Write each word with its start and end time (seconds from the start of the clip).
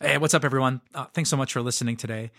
Hey, 0.00 0.16
what's 0.16 0.32
up, 0.32 0.44
everyone? 0.44 0.80
Uh, 0.94 1.06
thanks 1.06 1.28
so 1.28 1.36
much 1.36 1.52
for 1.52 1.60
listening 1.60 1.96
today. 1.96 2.30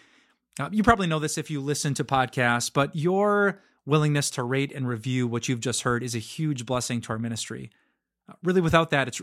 Uh, 0.57 0.69
you 0.71 0.81
probably 0.81 1.07
know 1.07 1.19
this 1.19 1.37
if 1.37 1.51
you 1.51 1.59
listen 1.59 1.93
to 1.95 2.05
podcasts, 2.05 2.71
but 2.71 2.95
your 2.95 3.61
willingness 3.85 4.29
to 4.29 4.43
rate 4.43 4.71
and 4.73 4.87
review 4.87 5.27
what 5.27 5.49
you've 5.49 5.59
just 5.59 5.81
heard 5.81 6.01
is 6.01 6.15
a 6.15 6.19
huge 6.19 6.65
blessing 6.65 7.01
to 7.01 7.09
our 7.09 7.19
ministry. 7.19 7.69
Uh, 8.29 8.35
really, 8.45 8.61
without 8.61 8.91
that, 8.91 9.09
it's 9.09 9.21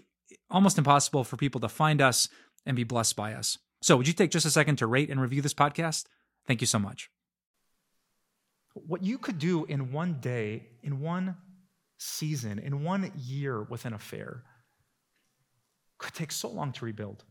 almost 0.50 0.76
impossible 0.76 1.24
for 1.24 1.38
people 1.38 1.62
to 1.62 1.68
find 1.68 2.02
us 2.02 2.28
and 2.66 2.76
be 2.76 2.84
blessed 2.84 3.16
by 3.16 3.32
us. 3.32 3.56
So, 3.80 3.96
would 3.96 4.06
you 4.06 4.12
take 4.12 4.32
just 4.32 4.44
a 4.44 4.50
second 4.50 4.76
to 4.76 4.86
rate 4.86 5.08
and 5.08 5.18
review 5.18 5.40
this 5.40 5.54
podcast? 5.54 6.04
Thank 6.46 6.60
you 6.60 6.66
so 6.66 6.78
much. 6.78 7.08
What 8.74 9.02
you 9.02 9.16
could 9.16 9.38
do 9.38 9.64
in 9.64 9.92
one 9.92 10.18
day, 10.20 10.66
in 10.82 11.00
one 11.00 11.36
season, 11.96 12.58
in 12.58 12.84
one 12.84 13.10
year 13.16 13.62
with 13.62 13.86
an 13.86 13.94
affair 13.94 14.42
could 15.96 16.12
take 16.12 16.32
so 16.32 16.50
long 16.50 16.72
to 16.72 16.84
rebuild. 16.84 17.24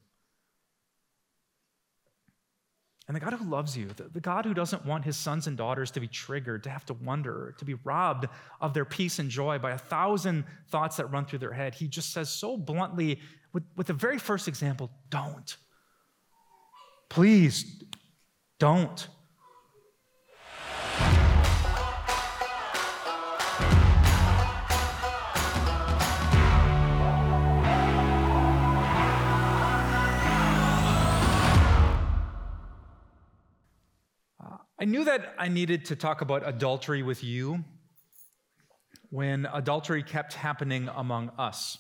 And 3.07 3.15
the 3.15 3.19
God 3.19 3.33
who 3.33 3.47
loves 3.47 3.77
you, 3.77 3.89
the, 3.95 4.19
God 4.19 4.45
who 4.45 4.54
doesn't 4.55 4.83
want 4.83 5.05
his 5.05 5.15
sons 5.15 5.45
and 5.45 5.55
daughters 5.55 5.91
to 5.91 6.00
be 6.00 6.07
triggered, 6.07 6.64
to 6.64 6.71
have 6.71 6.86
to 6.87 6.95
wonder, 6.95 7.54
to 7.59 7.65
be 7.65 7.75
robbed 7.83 8.28
of 8.61 8.73
their 8.73 8.86
peace 8.86 9.19
and 9.19 9.29
joy 9.29 9.59
by 9.59 9.71
a 9.71 9.78
thousand 9.78 10.43
thoughts 10.69 10.97
that 10.97 11.05
run 11.11 11.25
through 11.25 11.39
their 11.39 11.54
head, 11.54 11.75
he 11.75 11.87
just 11.87 12.14
says 12.14 12.29
so 12.29 12.57
bluntly, 12.57 13.19
with, 13.54 13.64
with 13.75 13.87
the 13.87 13.93
very 13.93 14.18
first 14.18 14.47
example, 14.47 14.89
don't. 15.11 15.55
Please, 17.09 17.83
don't. 18.59 19.07
I 34.86 34.88
knew 34.88 35.03
that 35.05 35.33
I 35.39 35.47
needed 35.47 35.86
to 35.86 35.95
talk 35.95 36.22
about 36.22 36.47
adultery 36.47 37.02
with 37.02 37.23
you 37.23 37.64
when 39.09 39.47
adultery 39.52 40.03
kept 40.03 40.36
happening 40.36 40.91
among 40.95 41.31
us. 41.39 41.80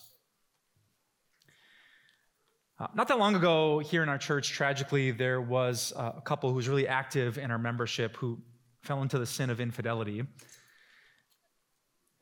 Uh, 2.79 2.87
not 2.95 3.07
that 3.09 3.19
long 3.19 3.35
ago, 3.35 3.77
here 3.77 4.01
in 4.01 4.09
our 4.09 4.17
church, 4.17 4.49
tragically, 4.49 5.11
there 5.11 5.39
was 5.39 5.93
uh, 5.95 6.13
a 6.17 6.21
couple 6.21 6.49
who 6.49 6.55
was 6.55 6.67
really 6.67 6.87
active 6.87 7.37
in 7.37 7.51
our 7.51 7.59
membership 7.59 8.15
who 8.15 8.39
fell 8.81 9.03
into 9.03 9.19
the 9.19 9.27
sin 9.27 9.51
of 9.51 9.59
infidelity. 9.59 10.23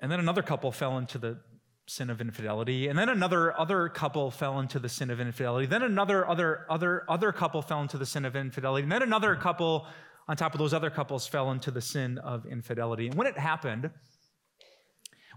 And 0.01 0.11
then 0.11 0.19
another 0.19 0.41
couple 0.41 0.73
fell 0.73 0.97
into 0.97 1.17
the 1.17 1.39
sin 1.87 2.09
of 2.09 2.19
infidelity. 2.19 2.89
And 2.89 2.99
then 2.99 3.07
another 3.07 3.57
other 3.57 3.87
couple 3.87 4.31
fell 4.31 4.59
into 4.59 4.79
the 4.79 4.89
sin 4.89 5.09
of 5.11 5.21
infidelity. 5.21 5.65
Then 5.65 5.83
another 5.83 6.27
other 6.27 6.65
other 6.69 7.05
other 7.07 7.31
couple 7.31 7.61
fell 7.61 7.81
into 7.81 7.97
the 7.97 8.05
sin 8.05 8.25
of 8.25 8.35
infidelity. 8.35 8.83
And 8.83 8.91
then 8.91 9.01
another 9.01 9.37
couple 9.37 9.87
on 10.27 10.37
top 10.37 10.53
of 10.53 10.59
those 10.59 10.73
other 10.73 10.89
couples 10.89 11.27
fell 11.27 11.51
into 11.51 11.71
the 11.71 11.81
sin 11.81 12.17
of 12.19 12.45
infidelity. 12.45 13.07
And 13.07 13.15
when 13.15 13.27
it 13.27 13.37
happened, 13.37 13.89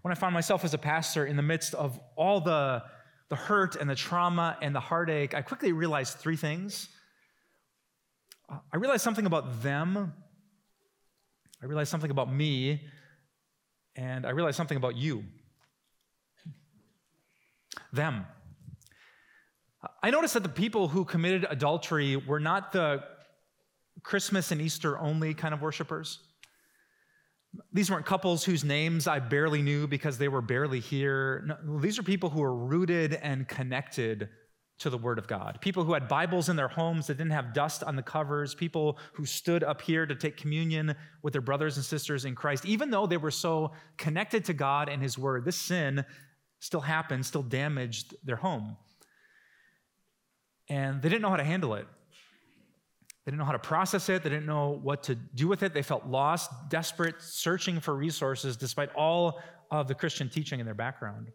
when 0.03 0.13
I 0.13 0.15
found 0.15 0.35
myself 0.35 0.65
as 0.65 0.75
a 0.75 0.79
pastor 0.79 1.27
in 1.27 1.37
the 1.37 1.43
midst 1.43 1.75
of 1.75 1.99
all 2.15 2.41
the, 2.41 2.83
the 3.29 3.37
hurt 3.37 3.75
and 3.77 3.91
the 3.91 3.97
trauma 3.97 4.57
and 4.63 4.75
the 4.75 4.81
heartache, 4.81 5.35
I 5.35 5.43
quickly 5.43 5.73
realized 5.73 6.19
three 6.19 6.37
things. 6.37 6.89
Uh, 8.49 8.59
I 8.73 8.77
realized 8.77 9.03
something 9.03 9.27
about 9.27 9.63
them, 9.63 10.13
I 11.61 11.67
realized 11.67 11.91
something 11.91 12.11
about 12.11 12.33
me, 12.33 12.83
and 13.97 14.27
I 14.27 14.31
realized 14.31 14.57
something 14.57 14.77
about 14.77 14.95
you. 14.95 15.25
Them. 17.93 18.27
I 20.03 20.11
noticed 20.11 20.35
that 20.35 20.43
the 20.43 20.49
people 20.49 20.89
who 20.89 21.05
committed 21.05 21.47
adultery 21.49 22.17
were 22.17 22.41
not 22.41 22.73
the 22.73 23.03
Christmas 24.07 24.53
and 24.53 24.63
Easter 24.63 24.97
only 25.01 25.35
kind 25.35 25.53
of 25.53 25.61
worshipers. 25.61 26.21
These 27.73 27.91
weren't 27.91 28.07
couples 28.07 28.45
whose 28.45 28.63
names 28.63 29.09
I 29.09 29.19
barely 29.19 29.63
knew 29.63 29.89
because 29.89 30.17
they 30.17 30.29
were 30.29 30.41
barely 30.41 30.79
here. 30.79 31.43
No, 31.45 31.81
these 31.81 31.99
are 31.99 32.05
people 32.05 32.31
who 32.31 32.41
are 32.41 32.55
rooted 32.55 33.15
and 33.15 33.49
connected 33.49 34.29
to 34.79 34.91
the 34.91 34.97
Word 34.97 35.19
of 35.19 35.27
God. 35.27 35.59
People 35.61 35.83
who 35.83 35.93
had 35.93 36.07
Bibles 36.07 36.49
in 36.49 36.55
their 36.55 36.69
homes 36.69 37.09
that 37.09 37.17
didn't 37.17 37.33
have 37.33 37.53
dust 37.53 37.83
on 37.83 37.97
the 37.97 38.03
covers. 38.03 38.55
People 38.55 38.97
who 39.15 39.27
stood 39.27 39.65
up 39.65 39.83
here 39.83 40.07
to 40.07 40.15
take 40.15 40.37
communion 40.37 40.95
with 41.23 41.33
their 41.33 41.43
brothers 41.43 41.77
and 41.77 41.85
sisters 41.85 42.25
in 42.25 42.37
Christ. 42.37 42.65
Even 42.65 42.91
though 42.91 43.09
they 43.09 43.17
were 43.17 43.33
so 43.33 43.73
connected 43.97 44.45
to 44.45 44.53
God 44.53 44.89
and 44.89 45.03
His 45.03 45.19
Word, 45.19 45.45
this 45.45 45.57
sin 45.57 46.05
still 46.61 46.83
happened, 46.83 47.27
still 47.27 47.43
damaged 47.43 48.15
their 48.23 48.37
home. 48.37 48.77
And 50.69 51.03
they 51.03 51.09
didn't 51.09 51.23
know 51.23 51.31
how 51.31 51.39
to 51.39 51.45
handle 51.45 51.75
it. 51.75 51.89
They 53.27 53.33
didn't 53.33 53.41
know 53.41 53.45
how 53.45 53.53
to 53.53 53.59
process 53.59 54.09
it. 54.09 54.23
They 54.23 54.31
didn't 54.31 54.47
know 54.47 54.79
what 54.81 55.03
to 55.05 55.17
do 55.17 55.49
with 55.49 55.65
it. 55.65 55.75
They 55.75 55.83
felt 55.83 56.07
lost, 56.07 56.49
desperate, 56.69 57.17
searching 57.21 57.81
for 57.81 57.93
resources 57.93 58.57
despite 58.57 58.95
all 58.95 59.43
of 59.69 59.89
the 59.89 59.97
Christian 59.97 60.29
teaching 60.29 60.61
in 60.61 60.65
their 60.65 60.77
background. 60.77 61.33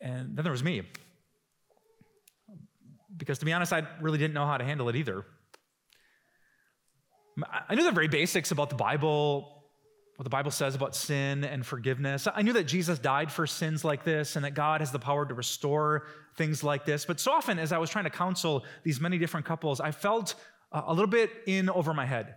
And 0.00 0.34
then 0.34 0.42
there 0.42 0.52
was 0.52 0.64
me. 0.64 0.88
Because 3.14 3.38
to 3.40 3.44
be 3.44 3.52
honest, 3.52 3.74
I 3.74 3.86
really 4.00 4.16
didn't 4.16 4.32
know 4.32 4.46
how 4.46 4.56
to 4.56 4.64
handle 4.64 4.88
it 4.88 4.96
either. 4.96 5.26
I 7.68 7.74
knew 7.74 7.84
the 7.84 7.92
very 7.92 8.08
basics 8.08 8.52
about 8.52 8.70
the 8.70 8.76
Bible, 8.76 9.57
what 10.18 10.24
the 10.24 10.30
Bible 10.30 10.50
says 10.50 10.74
about 10.74 10.96
sin 10.96 11.44
and 11.44 11.64
forgiveness. 11.64 12.26
I 12.34 12.42
knew 12.42 12.52
that 12.54 12.64
Jesus 12.64 12.98
died 12.98 13.30
for 13.30 13.46
sins 13.46 13.84
like 13.84 14.02
this 14.02 14.34
and 14.34 14.44
that 14.44 14.52
God 14.52 14.80
has 14.80 14.90
the 14.90 14.98
power 14.98 15.24
to 15.24 15.32
restore 15.32 16.06
things 16.34 16.64
like 16.64 16.84
this. 16.84 17.04
But 17.04 17.20
so 17.20 17.30
often, 17.30 17.60
as 17.60 17.70
I 17.70 17.78
was 17.78 17.88
trying 17.88 18.02
to 18.02 18.10
counsel 18.10 18.64
these 18.82 19.00
many 19.00 19.16
different 19.18 19.46
couples, 19.46 19.78
I 19.80 19.92
felt 19.92 20.34
uh, 20.72 20.82
a 20.88 20.92
little 20.92 21.06
bit 21.06 21.30
in 21.46 21.70
over 21.70 21.94
my 21.94 22.04
head. 22.04 22.34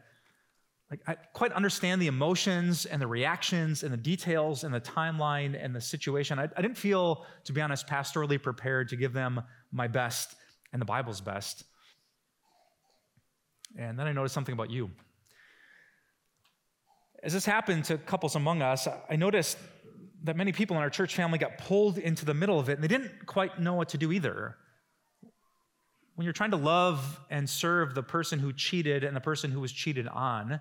Like, 0.91 0.99
I 1.07 1.15
quite 1.33 1.53
understand 1.53 1.99
the 1.99 2.05
emotions 2.05 2.85
and 2.85 3.01
the 3.01 3.07
reactions 3.07 3.81
and 3.81 3.91
the 3.91 3.97
details 3.97 4.63
and 4.63 4.71
the 4.71 4.81
timeline 4.81 5.59
and 5.59 5.75
the 5.75 5.81
situation. 5.81 6.37
I, 6.37 6.49
I 6.55 6.61
didn't 6.61 6.77
feel, 6.77 7.25
to 7.45 7.51
be 7.51 7.61
honest, 7.61 7.87
pastorally 7.87 8.39
prepared 8.39 8.89
to 8.89 8.95
give 8.95 9.11
them 9.11 9.41
my 9.71 9.87
best 9.87 10.35
and 10.71 10.79
the 10.79 10.85
Bible's 10.85 11.19
best. 11.19 11.63
And 13.75 13.97
then 13.97 14.05
I 14.05 14.11
noticed 14.11 14.35
something 14.35 14.53
about 14.53 14.69
you. 14.69 14.91
As 17.23 17.33
this 17.33 17.45
happened 17.45 17.85
to 17.85 17.97
couples 17.97 18.35
among 18.35 18.61
us, 18.61 18.87
I 19.09 19.15
noticed 19.15 19.57
that 20.23 20.35
many 20.35 20.51
people 20.51 20.75
in 20.77 20.83
our 20.83 20.89
church 20.89 21.15
family 21.15 21.37
got 21.37 21.57
pulled 21.57 21.97
into 21.97 22.25
the 22.25 22.33
middle 22.33 22.59
of 22.59 22.69
it 22.69 22.73
and 22.73 22.83
they 22.83 22.87
didn't 22.87 23.25
quite 23.25 23.59
know 23.59 23.73
what 23.73 23.89
to 23.89 23.97
do 23.97 24.11
either. 24.11 24.55
When 26.15 26.25
you're 26.25 26.33
trying 26.33 26.51
to 26.51 26.57
love 26.57 27.19
and 27.29 27.49
serve 27.49 27.95
the 27.95 28.03
person 28.03 28.39
who 28.39 28.53
cheated 28.53 29.03
and 29.03 29.15
the 29.15 29.21
person 29.21 29.51
who 29.51 29.59
was 29.59 29.71
cheated 29.71 30.07
on, 30.07 30.59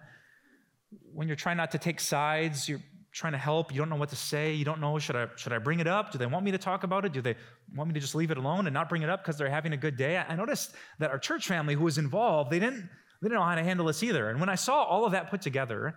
when 1.13 1.29
you're 1.29 1.37
trying 1.37 1.57
not 1.57 1.71
to 1.73 1.79
take 1.79 2.01
sides, 2.01 2.69
you're 2.69 2.83
trying 3.13 3.33
to 3.33 3.39
help, 3.39 3.73
you 3.73 3.79
don't 3.79 3.89
know 3.89 3.97
what 3.97 4.09
to 4.11 4.17
say, 4.17 4.55
you 4.55 4.65
don't 4.65 4.81
know, 4.81 4.99
should 4.99 5.17
I, 5.17 5.27
should 5.37 5.53
I 5.53 5.59
bring 5.59 5.81
it 5.81 5.87
up? 5.87 6.13
Do 6.13 6.19
they 6.19 6.27
want 6.27 6.45
me 6.45 6.53
to 6.53 6.59
talk 6.59 6.85
about 6.85 7.05
it? 7.05 7.13
Do 7.13 7.21
they 7.21 7.35
want 7.75 7.89
me 7.89 7.95
to 7.95 8.01
just 8.01 8.15
leave 8.15 8.31
it 8.31 8.39
alone 8.39 8.67
and 8.67 8.75
not 8.75 8.89
bring 8.89 9.03
it 9.03 9.11
up 9.11 9.23
because 9.23 9.37
they're 9.37 9.51
having 9.51 9.73
a 9.73 9.77
good 9.77 9.97
day? 9.97 10.17
I 10.17 10.37
noticed 10.37 10.75
that 10.99 11.11
our 11.11 11.19
church 11.19 11.47
family 11.47 11.75
who 11.75 11.85
was 11.85 11.99
involved, 11.99 12.51
they 12.51 12.61
didn't, 12.61 12.89
they 13.21 13.29
didn't 13.29 13.39
know 13.39 13.45
how 13.45 13.57
to 13.57 13.65
handle 13.65 13.87
this 13.87 14.03
either. 14.03 14.31
And 14.31 14.41
when 14.41 14.49
I 14.49 14.55
saw 14.55 14.85
all 14.85 15.05
of 15.05 15.13
that 15.13 15.31
put 15.31 15.43
together, 15.43 15.97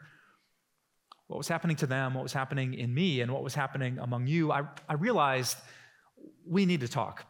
what 1.34 1.40
was 1.40 1.48
happening 1.48 1.76
to 1.76 1.88
them, 1.88 2.14
what 2.14 2.22
was 2.22 2.32
happening 2.32 2.76
in 2.76 2.94
me, 2.94 3.22
and 3.22 3.32
what 3.32 3.42
was 3.42 3.56
happening 3.56 3.98
among 3.98 4.28
you, 4.28 4.52
I, 4.52 4.68
I 4.88 4.94
realized 4.94 5.58
we 6.48 6.68
need 6.68 6.82
to 6.82 6.88
talk. 6.88 7.26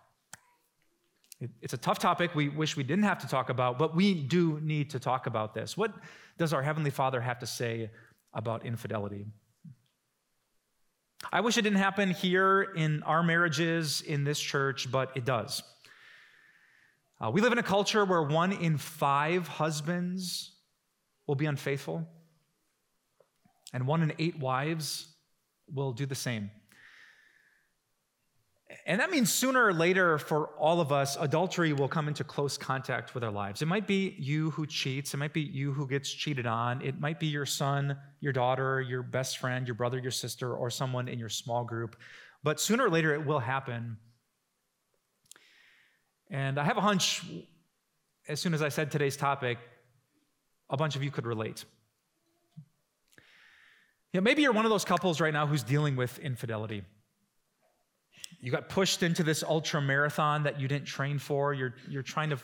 It, 1.39 1.51
it's 1.61 1.73
a 1.73 1.77
tough 1.77 1.99
topic 1.99 2.35
we 2.35 2.49
wish 2.49 2.75
we 2.75 2.83
didn't 2.83 3.05
have 3.05 3.19
to 3.19 3.29
talk 3.29 3.49
about, 3.49 3.79
but 3.79 3.95
we 3.95 4.13
do 4.13 4.59
need 4.61 4.89
to 4.89 4.99
talk 4.99 5.25
about 5.25 5.53
this. 5.53 5.77
What 5.77 5.93
does 6.37 6.51
our 6.51 6.61
Heavenly 6.61 6.89
Father 6.89 7.21
have 7.21 7.39
to 7.39 7.45
say 7.45 7.91
about 8.33 8.65
infidelity? 8.65 9.25
I 11.31 11.39
wish 11.39 11.57
it 11.57 11.61
didn't 11.61 11.79
happen 11.79 12.09
here 12.09 12.61
in 12.75 13.03
our 13.03 13.23
marriages 13.23 14.01
in 14.01 14.25
this 14.25 14.37
church, 14.37 14.91
but 14.91 15.11
it 15.15 15.23
does. 15.23 15.63
Uh, 17.21 17.31
we 17.31 17.39
live 17.39 17.53
in 17.53 17.57
a 17.57 17.63
culture 17.63 18.03
where 18.03 18.23
one 18.23 18.51
in 18.51 18.77
five 18.77 19.47
husbands 19.47 20.57
will 21.25 21.35
be 21.35 21.45
unfaithful 21.45 22.05
and 23.73 23.87
one 23.87 24.03
in 24.03 24.13
eight 24.19 24.39
wives 24.39 25.07
will 25.73 25.91
do 25.91 26.05
the 26.05 26.15
same. 26.15 26.51
And 28.85 28.99
that 29.01 29.11
means 29.11 29.31
sooner 29.31 29.63
or 29.63 29.73
later, 29.73 30.17
for 30.17 30.47
all 30.57 30.81
of 30.81 30.91
us, 30.91 31.15
adultery 31.19 31.73
will 31.73 31.87
come 31.87 32.07
into 32.07 32.23
close 32.23 32.57
contact 32.57 33.13
with 33.13 33.23
our 33.23 33.31
lives. 33.31 33.61
It 33.61 33.67
might 33.67 33.87
be 33.87 34.15
you 34.17 34.51
who 34.51 34.65
cheats. 34.65 35.13
It 35.13 35.17
might 35.17 35.33
be 35.33 35.41
you 35.41 35.73
who 35.73 35.87
gets 35.87 36.09
cheated 36.09 36.47
on. 36.47 36.81
It 36.81 36.99
might 36.99 37.19
be 37.19 37.27
your 37.27 37.45
son, 37.45 37.97
your 38.19 38.33
daughter, 38.33 38.81
your 38.81 39.03
best 39.03 39.37
friend, 39.37 39.67
your 39.67 39.75
brother, 39.75 39.99
your 39.99 40.11
sister, 40.11 40.55
or 40.55 40.69
someone 40.69 41.07
in 41.07 41.19
your 41.19 41.29
small 41.29 41.63
group. 41.63 41.95
But 42.41 42.59
sooner 42.59 42.85
or 42.85 42.89
later, 42.89 43.13
it 43.13 43.25
will 43.25 43.39
happen. 43.39 43.97
And 46.31 46.59
I 46.59 46.63
have 46.63 46.77
a 46.77 46.81
hunch, 46.81 47.23
as 48.27 48.39
soon 48.39 48.53
as 48.53 48.61
I 48.61 48.69
said 48.69 48.91
today's 48.91 49.17
topic, 49.17 49.59
a 50.69 50.77
bunch 50.77 50.95
of 50.95 51.03
you 51.03 51.11
could 51.11 51.27
relate. 51.27 51.63
Know, 54.13 54.21
maybe 54.21 54.43
you're 54.43 54.53
one 54.53 54.65
of 54.65 54.71
those 54.71 54.85
couples 54.85 55.19
right 55.19 55.33
now 55.33 55.47
who's 55.47 55.63
dealing 55.63 55.95
with 55.95 56.19
infidelity. 56.19 56.83
You 58.41 58.51
got 58.51 58.69
pushed 58.69 59.01
into 59.01 59.23
this 59.23 59.41
ultra 59.41 59.81
marathon 59.81 60.43
that 60.43 60.59
you 60.59 60.67
didn't 60.67 60.85
train 60.85 61.17
for. 61.17 61.53
You're, 61.53 61.73
you're 61.89 62.03
trying 62.03 62.29
to 62.29 62.37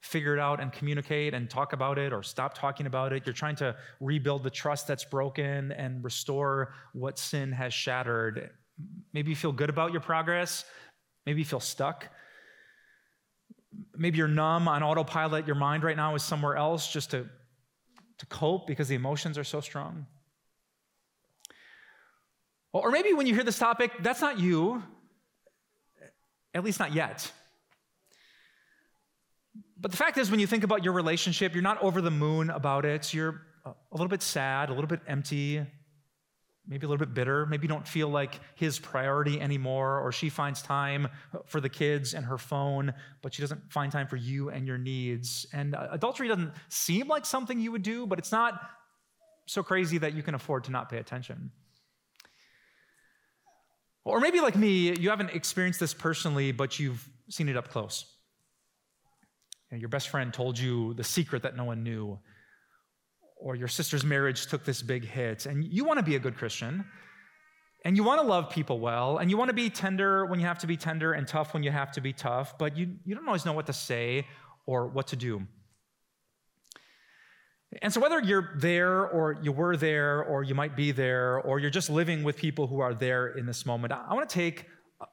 figure 0.00 0.36
it 0.36 0.38
out 0.38 0.60
and 0.60 0.72
communicate 0.72 1.34
and 1.34 1.50
talk 1.50 1.72
about 1.72 1.98
it 1.98 2.12
or 2.12 2.22
stop 2.22 2.56
talking 2.56 2.86
about 2.86 3.12
it. 3.12 3.26
You're 3.26 3.32
trying 3.32 3.56
to 3.56 3.74
rebuild 4.00 4.42
the 4.44 4.50
trust 4.50 4.86
that's 4.86 5.04
broken 5.04 5.72
and 5.72 6.04
restore 6.04 6.74
what 6.92 7.18
sin 7.18 7.52
has 7.52 7.74
shattered. 7.74 8.50
Maybe 9.12 9.30
you 9.30 9.36
feel 9.36 9.52
good 9.52 9.70
about 9.70 9.92
your 9.92 10.02
progress. 10.02 10.64
Maybe 11.24 11.40
you 11.40 11.44
feel 11.44 11.60
stuck. 11.60 12.08
Maybe 13.96 14.18
you're 14.18 14.28
numb 14.28 14.68
on 14.68 14.82
autopilot. 14.82 15.46
Your 15.46 15.56
mind 15.56 15.82
right 15.82 15.96
now 15.96 16.14
is 16.14 16.22
somewhere 16.22 16.56
else 16.56 16.92
just 16.92 17.10
to, 17.10 17.26
to 18.18 18.26
cope 18.26 18.66
because 18.66 18.88
the 18.88 18.94
emotions 18.94 19.38
are 19.38 19.44
so 19.44 19.60
strong. 19.60 20.06
Or 22.82 22.90
maybe 22.90 23.12
when 23.12 23.26
you 23.26 23.34
hear 23.34 23.44
this 23.44 23.58
topic, 23.58 23.92
that's 24.00 24.20
not 24.20 24.38
you, 24.38 24.82
at 26.54 26.64
least 26.64 26.78
not 26.78 26.92
yet. 26.92 27.30
But 29.78 29.90
the 29.90 29.96
fact 29.96 30.18
is, 30.18 30.30
when 30.30 30.40
you 30.40 30.46
think 30.46 30.64
about 30.64 30.84
your 30.84 30.92
relationship, 30.92 31.54
you're 31.54 31.62
not 31.62 31.82
over 31.82 32.00
the 32.00 32.10
moon 32.10 32.50
about 32.50 32.84
it. 32.84 33.12
You're 33.14 33.42
a 33.64 33.74
little 33.92 34.08
bit 34.08 34.22
sad, 34.22 34.68
a 34.70 34.72
little 34.72 34.88
bit 34.88 35.00
empty, 35.06 35.64
maybe 36.66 36.86
a 36.86 36.88
little 36.88 37.04
bit 37.04 37.14
bitter. 37.14 37.46
Maybe 37.46 37.64
you 37.64 37.68
don't 37.68 37.86
feel 37.86 38.08
like 38.08 38.40
his 38.54 38.78
priority 38.78 39.40
anymore, 39.40 40.00
or 40.00 40.12
she 40.12 40.28
finds 40.28 40.62
time 40.62 41.08
for 41.46 41.60
the 41.60 41.68
kids 41.68 42.14
and 42.14 42.26
her 42.26 42.38
phone, 42.38 42.92
but 43.22 43.34
she 43.34 43.42
doesn't 43.42 43.72
find 43.72 43.90
time 43.92 44.06
for 44.06 44.16
you 44.16 44.50
and 44.50 44.66
your 44.66 44.78
needs. 44.78 45.46
And 45.52 45.74
uh, 45.74 45.88
adultery 45.92 46.28
doesn't 46.28 46.52
seem 46.68 47.08
like 47.08 47.26
something 47.26 47.60
you 47.60 47.72
would 47.72 47.82
do, 47.82 48.06
but 48.06 48.18
it's 48.18 48.32
not 48.32 48.60
so 49.46 49.62
crazy 49.62 49.98
that 49.98 50.14
you 50.14 50.22
can 50.22 50.34
afford 50.34 50.64
to 50.64 50.70
not 50.70 50.88
pay 50.90 50.98
attention. 50.98 51.52
Or 54.06 54.20
maybe 54.20 54.40
like 54.40 54.54
me, 54.54 54.96
you 54.96 55.10
haven't 55.10 55.30
experienced 55.30 55.80
this 55.80 55.92
personally, 55.92 56.52
but 56.52 56.78
you've 56.78 57.04
seen 57.28 57.48
it 57.48 57.56
up 57.56 57.68
close. 57.68 58.04
You 59.68 59.76
know, 59.76 59.80
your 59.80 59.88
best 59.88 60.10
friend 60.10 60.32
told 60.32 60.56
you 60.56 60.94
the 60.94 61.02
secret 61.02 61.42
that 61.42 61.56
no 61.56 61.64
one 61.64 61.82
knew, 61.82 62.16
or 63.36 63.56
your 63.56 63.66
sister's 63.66 64.04
marriage 64.04 64.46
took 64.46 64.64
this 64.64 64.80
big 64.80 65.04
hit, 65.04 65.46
and 65.46 65.64
you 65.64 65.84
want 65.84 65.98
to 65.98 66.04
be 66.04 66.14
a 66.14 66.20
good 66.20 66.36
Christian, 66.36 66.84
and 67.84 67.96
you 67.96 68.04
want 68.04 68.20
to 68.20 68.26
love 68.28 68.48
people 68.48 68.78
well, 68.78 69.18
and 69.18 69.28
you 69.28 69.36
want 69.36 69.48
to 69.48 69.54
be 69.54 69.68
tender 69.70 70.24
when 70.24 70.38
you 70.38 70.46
have 70.46 70.60
to 70.60 70.68
be 70.68 70.76
tender 70.76 71.12
and 71.12 71.26
tough 71.26 71.52
when 71.52 71.64
you 71.64 71.72
have 71.72 71.90
to 71.90 72.00
be 72.00 72.12
tough, 72.12 72.56
but 72.58 72.76
you, 72.76 72.94
you 73.04 73.16
don't 73.16 73.26
always 73.26 73.44
know 73.44 73.54
what 73.54 73.66
to 73.66 73.72
say 73.72 74.24
or 74.66 74.86
what 74.86 75.08
to 75.08 75.16
do. 75.16 75.42
And 77.82 77.92
so, 77.92 78.00
whether 78.00 78.20
you're 78.20 78.52
there 78.56 79.08
or 79.08 79.38
you 79.42 79.52
were 79.52 79.76
there 79.76 80.22
or 80.22 80.42
you 80.42 80.54
might 80.54 80.76
be 80.76 80.92
there 80.92 81.40
or 81.40 81.58
you're 81.58 81.70
just 81.70 81.90
living 81.90 82.22
with 82.22 82.36
people 82.36 82.66
who 82.66 82.80
are 82.80 82.94
there 82.94 83.28
in 83.28 83.46
this 83.46 83.66
moment, 83.66 83.92
I 83.92 84.14
want 84.14 84.28
to 84.28 84.34
take 84.34 84.66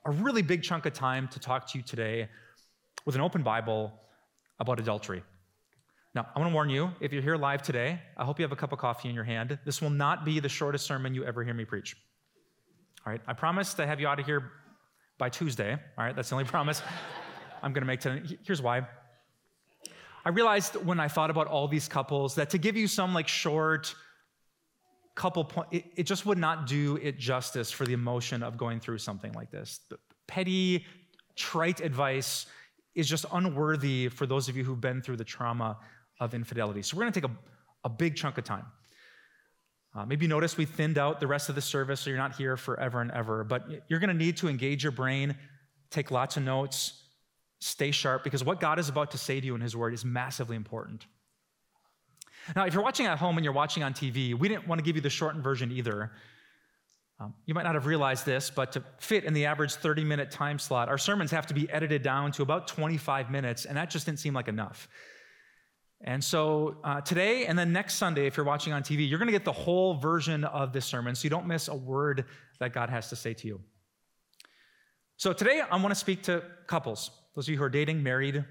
a 0.05 0.11
really 0.11 0.41
big 0.41 0.63
chunk 0.63 0.85
of 0.85 0.93
time 0.93 1.27
to 1.29 1.39
talk 1.39 1.67
to 1.71 1.77
you 1.77 1.83
today 1.83 2.29
with 3.05 3.15
an 3.15 3.21
open 3.21 3.43
Bible 3.43 3.91
about 4.59 4.79
adultery. 4.79 5.23
Now, 6.15 6.27
I 6.35 6.39
want 6.39 6.51
to 6.51 6.53
warn 6.53 6.69
you 6.69 6.91
if 7.01 7.11
you're 7.11 7.23
here 7.23 7.37
live 7.37 7.63
today, 7.63 7.99
I 8.15 8.23
hope 8.23 8.39
you 8.39 8.43
have 8.43 8.51
a 8.51 8.55
cup 8.55 8.71
of 8.71 8.79
coffee 8.79 9.09
in 9.09 9.15
your 9.15 9.23
hand. 9.23 9.57
This 9.65 9.81
will 9.81 9.89
not 9.89 10.25
be 10.25 10.39
the 10.39 10.49
shortest 10.49 10.85
sermon 10.85 11.15
you 11.15 11.25
ever 11.25 11.43
hear 11.43 11.55
me 11.55 11.65
preach. 11.65 11.95
All 13.05 13.11
right, 13.11 13.21
I 13.27 13.33
promise 13.33 13.73
to 13.75 13.87
have 13.87 13.99
you 13.99 14.07
out 14.07 14.19
of 14.19 14.25
here 14.25 14.51
by 15.17 15.29
Tuesday. 15.29 15.71
All 15.71 16.05
right, 16.05 16.15
that's 16.15 16.29
the 16.29 16.35
only 16.35 16.45
promise 16.55 16.81
I'm 17.61 17.73
going 17.73 17.81
to 17.81 17.87
make 17.87 17.99
today. 17.99 18.37
Here's 18.43 18.61
why. 18.61 18.87
I 20.25 20.29
realized 20.29 20.75
when 20.77 20.99
I 20.99 21.07
thought 21.07 21.29
about 21.29 21.47
all 21.47 21.67
these 21.67 21.87
couples 21.87 22.35
that 22.35 22.49
to 22.51 22.57
give 22.57 22.77
you 22.77 22.87
some 22.87 23.13
like 23.13 23.27
short 23.27 23.93
couple 25.15 25.43
point, 25.43 25.67
it, 25.71 25.85
it 25.95 26.03
just 26.03 26.25
would 26.25 26.37
not 26.37 26.65
do 26.65 26.97
it 27.01 27.17
justice 27.19 27.71
for 27.71 27.85
the 27.85 27.93
emotion 27.93 28.41
of 28.41 28.57
going 28.57 28.79
through 28.79 28.97
something 28.99 29.33
like 29.33 29.51
this. 29.51 29.81
The 29.89 29.97
petty, 30.27 30.85
trite 31.35 31.81
advice 31.81 32.45
is 32.95 33.07
just 33.07 33.25
unworthy 33.31 34.07
for 34.07 34.25
those 34.25 34.49
of 34.49 34.55
you 34.55 34.63
who've 34.63 34.79
been 34.79 35.01
through 35.01 35.17
the 35.17 35.23
trauma 35.23 35.77
of 36.19 36.33
infidelity. 36.33 36.81
So 36.81 36.95
we're 36.95 37.03
going 37.03 37.13
to 37.13 37.21
take 37.21 37.29
a, 37.29 37.35
a 37.83 37.89
big 37.89 38.15
chunk 38.15 38.37
of 38.37 38.43
time. 38.43 38.65
Uh, 39.95 40.05
maybe 40.05 40.25
notice 40.25 40.57
we 40.57 40.65
thinned 40.65 40.97
out 40.97 41.19
the 41.19 41.27
rest 41.27 41.49
of 41.49 41.55
the 41.55 41.61
service 41.61 41.99
so 41.99 42.09
you're 42.09 42.17
not 42.17 42.35
here 42.35 42.57
forever 42.57 43.01
and 43.01 43.11
ever, 43.11 43.43
but 43.43 43.67
you're 43.89 43.99
going 43.99 44.09
to 44.09 44.15
need 44.15 44.37
to 44.37 44.47
engage 44.47 44.83
your 44.83 44.91
brain, 44.91 45.35
take 45.91 46.09
lots 46.09 46.37
of 46.37 46.43
notes, 46.43 47.02
stay 47.63 47.91
sharp, 47.91 48.23
because 48.23 48.43
what 48.43 48.59
God 48.59 48.79
is 48.79 48.89
about 48.89 49.11
to 49.11 49.17
say 49.17 49.39
to 49.39 49.45
you 49.45 49.55
in 49.55 49.61
His 49.61 49.75
Word 49.75 49.93
is 49.93 50.03
massively 50.03 50.55
important. 50.55 51.05
Now, 52.55 52.65
if 52.65 52.73
you're 52.73 52.83
watching 52.83 53.05
at 53.05 53.17
home 53.17 53.37
and 53.37 53.45
you're 53.45 53.53
watching 53.53 53.83
on 53.83 53.93
TV, 53.93 54.37
we 54.37 54.49
didn't 54.49 54.67
want 54.67 54.79
to 54.79 54.83
give 54.83 54.95
you 54.95 55.01
the 55.01 55.09
shortened 55.09 55.43
version 55.43 55.71
either. 55.71 56.11
Um, 57.19 57.33
you 57.45 57.53
might 57.53 57.63
not 57.63 57.75
have 57.75 57.85
realized 57.85 58.25
this, 58.25 58.49
but 58.49 58.73
to 58.73 58.83
fit 58.99 59.23
in 59.23 59.33
the 59.33 59.45
average 59.45 59.75
30 59.75 60.03
minute 60.03 60.29
time 60.29 60.59
slot, 60.59 60.89
our 60.89 60.97
sermons 60.97 61.31
have 61.31 61.47
to 61.47 61.53
be 61.53 61.69
edited 61.69 62.03
down 62.03 62.31
to 62.33 62.41
about 62.41 62.67
25 62.67 63.31
minutes, 63.31 63.65
and 63.65 63.77
that 63.77 63.89
just 63.89 64.05
didn't 64.05 64.19
seem 64.19 64.33
like 64.33 64.49
enough. 64.49 64.89
And 66.01 66.21
so 66.21 66.77
uh, 66.83 66.99
today 66.99 67.45
and 67.45 67.57
then 67.57 67.71
next 67.71 67.93
Sunday, 67.93 68.27
if 68.27 68.35
you're 68.35 68.45
watching 68.45 68.73
on 68.73 68.83
TV, 68.83 69.07
you're 69.07 69.19
going 69.19 69.27
to 69.27 69.31
get 69.31 69.45
the 69.45 69.53
whole 69.53 69.93
version 69.93 70.43
of 70.43 70.73
this 70.73 70.85
sermon 70.85 71.15
so 71.15 71.23
you 71.23 71.29
don't 71.29 71.47
miss 71.47 71.69
a 71.69 71.75
word 71.75 72.25
that 72.59 72.73
God 72.73 72.89
has 72.89 73.07
to 73.09 73.15
say 73.15 73.33
to 73.35 73.47
you. 73.47 73.61
So 75.17 75.31
today, 75.31 75.61
I 75.61 75.75
want 75.77 75.89
to 75.89 75.95
speak 75.95 76.23
to 76.23 76.43
couples, 76.67 77.11
those 77.35 77.45
of 77.45 77.51
you 77.51 77.57
who 77.57 77.63
are 77.63 77.69
dating, 77.69 78.01
married, 78.01 78.43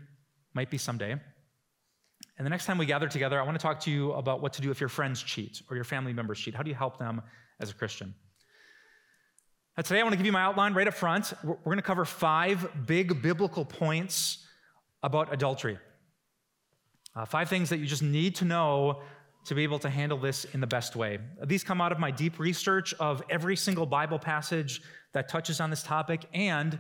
might 0.55 0.71
be 0.71 0.79
someday. 0.79 1.13
And 1.13 2.47
the 2.47 2.51
next 2.51 2.67
time 2.67 2.79
we 2.79 2.87
gather 2.87 3.09
together, 3.09 3.41
I 3.41 3.45
want 3.45 3.59
to 3.59 3.63
talk 3.63 3.81
to 3.81 3.91
you 3.91 4.13
about 4.13 4.41
what 4.41 4.53
to 4.55 4.63
do 4.63 4.71
if 4.71 4.81
your 4.81 4.89
friends 4.89 5.23
cheat 5.23 5.63
or 5.69 5.77
your 5.77 5.85
family 5.85 6.13
members 6.13 6.39
cheat. 6.39 6.55
How 6.55 6.63
do 6.63 6.71
you 6.71 6.77
help 6.77 6.99
them 6.99 7.21
as 7.61 7.71
a 7.71 7.75
Christian? 7.75 8.15
Now, 9.77 9.83
today, 9.83 10.01
I 10.01 10.03
want 10.03 10.13
to 10.13 10.17
give 10.17 10.27
you 10.27 10.33
my 10.33 10.43
outline 10.43 10.73
right 10.75 10.87
up 10.87 10.95
front. 10.95 11.33
We're 11.43 11.57
going 11.65 11.77
to 11.77 11.83
cover 11.83 12.05
five 12.05 12.87
big 12.87 13.23
biblical 13.23 13.65
points 13.65 14.47
about 15.03 15.33
adultery. 15.33 15.79
Uh, 17.15 17.25
five 17.25 17.49
things 17.49 17.71
that 17.71 17.79
you 17.79 17.87
just 17.87 18.03
need 18.03 18.37
to 18.37 18.45
know 18.45 19.03
to 19.45 19.55
be 19.55 19.63
able 19.63 19.79
to 19.81 19.91
handle 19.91 20.19
this 20.19 20.45
in 20.47 20.61
the 20.61 20.67
best 20.67 20.95
way. 20.95 21.19
These 21.45 21.65
come 21.65 21.81
out 21.81 21.93
of 21.93 21.99
my 21.99 22.11
deep 22.11 22.39
research 22.39 22.95
of 22.95 23.23
every 23.29 23.57
single 23.57 23.87
Bible 23.87 24.19
passage 24.19 24.83
that 25.13 25.29
touches 25.29 25.61
on 25.61 25.71
this 25.71 25.83
topic. 25.83 26.25
And 26.33 26.79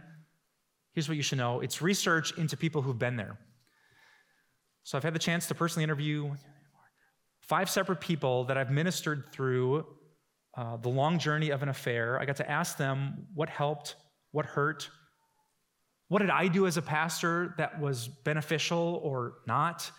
here's 0.92 1.08
what 1.08 1.16
you 1.16 1.22
should 1.22 1.38
know 1.38 1.60
it's 1.60 1.82
research 1.82 2.36
into 2.38 2.56
people 2.56 2.82
who've 2.82 2.98
been 2.98 3.16
there. 3.16 3.38
So 4.84 4.96
I've 4.96 5.04
had 5.04 5.14
the 5.14 5.18
chance 5.18 5.46
to 5.48 5.54
personally 5.54 5.84
interview 5.84 6.34
five 7.40 7.68
separate 7.68 8.00
people 8.00 8.44
that 8.44 8.56
I've 8.56 8.70
ministered 8.70 9.32
through 9.32 9.86
uh, 10.56 10.76
the 10.76 10.88
long 10.88 11.18
journey 11.18 11.50
of 11.50 11.62
an 11.62 11.68
affair. 11.68 12.20
I 12.20 12.24
got 12.24 12.36
to 12.36 12.50
ask 12.50 12.76
them 12.76 13.26
what 13.34 13.48
helped, 13.48 13.96
what 14.30 14.46
hurt, 14.46 14.88
what 16.08 16.20
did 16.20 16.30
I 16.30 16.48
do 16.48 16.66
as 16.66 16.76
a 16.76 16.82
pastor 16.82 17.54
that 17.56 17.80
was 17.80 18.06
beneficial 18.06 19.00
or 19.02 19.38
not? 19.46 19.90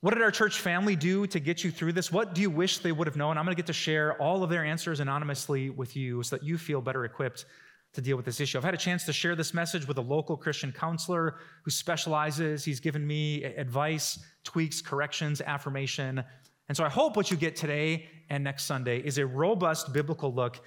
What 0.00 0.14
did 0.14 0.22
our 0.22 0.30
church 0.30 0.60
family 0.60 0.96
do 0.96 1.26
to 1.26 1.38
get 1.38 1.62
you 1.62 1.70
through 1.70 1.92
this? 1.92 2.10
What 2.10 2.34
do 2.34 2.40
you 2.40 2.48
wish 2.48 2.78
they 2.78 2.92
would 2.92 3.06
have 3.06 3.16
known? 3.16 3.36
I'm 3.36 3.44
going 3.44 3.54
to 3.54 3.60
get 3.60 3.66
to 3.66 3.74
share 3.74 4.14
all 4.20 4.42
of 4.42 4.48
their 4.48 4.64
answers 4.64 5.00
anonymously 5.00 5.68
with 5.68 5.94
you 5.94 6.22
so 6.22 6.36
that 6.36 6.44
you 6.44 6.56
feel 6.56 6.80
better 6.80 7.04
equipped 7.04 7.44
to 7.92 8.00
deal 8.00 8.16
with 8.16 8.24
this 8.24 8.40
issue. 8.40 8.56
I've 8.56 8.64
had 8.64 8.72
a 8.72 8.78
chance 8.78 9.04
to 9.04 9.12
share 9.12 9.34
this 9.34 9.52
message 9.52 9.86
with 9.86 9.98
a 9.98 10.02
local 10.02 10.38
Christian 10.38 10.72
counselor 10.72 11.36
who 11.64 11.70
specializes. 11.70 12.64
He's 12.64 12.80
given 12.80 13.06
me 13.06 13.44
advice, 13.44 14.18
tweaks, 14.42 14.80
corrections, 14.80 15.42
affirmation. 15.42 16.24
And 16.68 16.76
so 16.76 16.84
I 16.84 16.88
hope 16.88 17.16
what 17.16 17.30
you 17.30 17.36
get 17.36 17.56
today 17.56 18.08
and 18.30 18.42
next 18.42 18.64
Sunday 18.64 19.00
is 19.00 19.18
a 19.18 19.26
robust 19.26 19.92
biblical 19.92 20.32
look 20.32 20.60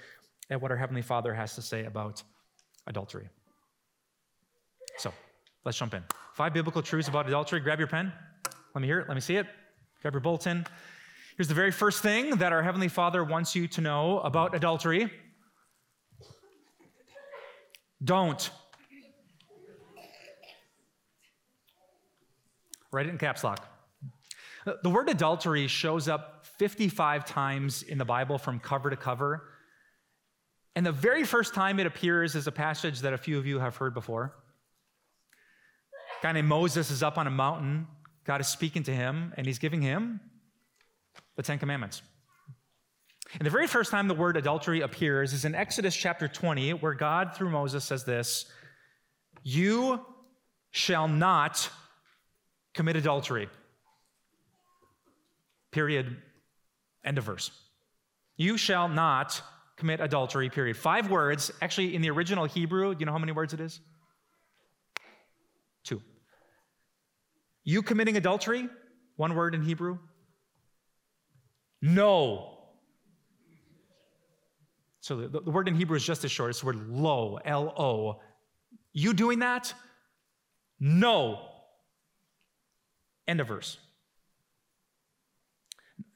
at 0.50 0.60
what 0.60 0.70
our 0.70 0.76
Heavenly 0.76 1.02
Father 1.02 1.34
has 1.34 1.54
to 1.56 1.62
say 1.62 1.86
about 1.86 2.22
adultery. 2.86 3.28
So 4.98 5.12
let's 5.64 5.78
jump 5.78 5.94
in. 5.94 6.04
Five 6.34 6.52
biblical 6.52 6.82
truths 6.82 7.08
about 7.08 7.26
adultery. 7.26 7.58
Grab 7.58 7.78
your 7.78 7.88
pen. 7.88 8.12
Let 8.74 8.82
me 8.82 8.88
hear 8.88 9.00
it. 9.00 9.08
Let 9.08 9.14
me 9.14 9.20
see 9.20 9.36
it. 9.36 9.46
Grab 10.02 10.14
your 10.14 10.20
bulletin. 10.20 10.66
Here's 11.36 11.48
the 11.48 11.54
very 11.54 11.70
first 11.70 12.02
thing 12.02 12.36
that 12.36 12.52
our 12.52 12.62
Heavenly 12.62 12.88
Father 12.88 13.24
wants 13.24 13.54
you 13.54 13.66
to 13.68 13.80
know 13.80 14.20
about 14.20 14.54
adultery 14.54 15.10
don't. 18.02 18.50
Write 22.92 23.06
it 23.06 23.10
in 23.10 23.18
caps 23.18 23.42
lock. 23.42 23.66
The 24.82 24.90
word 24.90 25.08
adultery 25.08 25.66
shows 25.66 26.08
up 26.08 26.46
55 26.58 27.24
times 27.24 27.82
in 27.82 27.98
the 27.98 28.04
Bible 28.04 28.38
from 28.38 28.60
cover 28.60 28.88
to 28.90 28.96
cover. 28.96 29.48
And 30.76 30.84
the 30.86 30.92
very 30.92 31.24
first 31.24 31.54
time 31.54 31.78
it 31.78 31.86
appears 31.86 32.34
is 32.34 32.46
a 32.46 32.52
passage 32.52 33.00
that 33.00 33.12
a 33.12 33.18
few 33.18 33.38
of 33.38 33.46
you 33.46 33.58
have 33.58 33.76
heard 33.76 33.94
before. 33.94 34.34
A 36.20 36.22
guy 36.22 36.32
named 36.32 36.48
Moses 36.48 36.90
is 36.90 37.02
up 37.02 37.18
on 37.18 37.26
a 37.26 37.30
mountain. 37.30 37.86
God 38.24 38.40
is 38.40 38.48
speaking 38.48 38.82
to 38.84 38.92
him, 38.92 39.32
and 39.36 39.46
he's 39.46 39.58
giving 39.58 39.82
him 39.82 40.20
the 41.36 41.42
Ten 41.42 41.58
Commandments. 41.58 42.02
And 43.38 43.46
the 43.46 43.50
very 43.50 43.66
first 43.66 43.90
time 43.90 44.08
the 44.08 44.14
word 44.14 44.36
adultery 44.36 44.80
appears 44.80 45.32
is 45.32 45.44
in 45.44 45.54
Exodus 45.54 45.94
chapter 45.94 46.28
20, 46.28 46.74
where 46.74 46.94
God, 46.94 47.34
through 47.34 47.50
Moses, 47.50 47.84
says 47.84 48.04
this 48.04 48.46
You 49.42 50.00
shall 50.70 51.08
not 51.08 51.68
commit 52.74 52.96
adultery. 52.96 53.48
Period. 55.70 56.16
End 57.04 57.18
of 57.18 57.24
verse. 57.24 57.50
You 58.36 58.56
shall 58.56 58.88
not 58.88 59.42
commit 59.76 60.00
adultery, 60.00 60.48
period. 60.48 60.76
Five 60.76 61.10
words. 61.10 61.50
Actually, 61.60 61.94
in 61.94 62.02
the 62.02 62.10
original 62.10 62.44
Hebrew, 62.44 62.94
do 62.94 63.00
you 63.00 63.06
know 63.06 63.12
how 63.12 63.18
many 63.18 63.32
words 63.32 63.52
it 63.52 63.60
is? 63.60 63.80
Two. 65.82 66.00
You 67.64 67.82
committing 67.82 68.16
adultery? 68.16 68.68
One 69.16 69.34
word 69.34 69.54
in 69.54 69.62
Hebrew? 69.62 69.98
No. 71.80 72.58
So 75.00 75.16
the, 75.16 75.40
the 75.40 75.50
word 75.50 75.68
in 75.68 75.74
Hebrew 75.74 75.96
is 75.96 76.04
just 76.04 76.24
as 76.24 76.30
short. 76.30 76.50
It's 76.50 76.60
the 76.60 76.66
word 76.66 76.88
lo, 76.88 77.38
L 77.44 77.74
O. 77.76 78.20
You 78.92 79.12
doing 79.12 79.40
that? 79.40 79.74
No. 80.80 81.48
End 83.26 83.40
of 83.40 83.48
verse. 83.48 83.78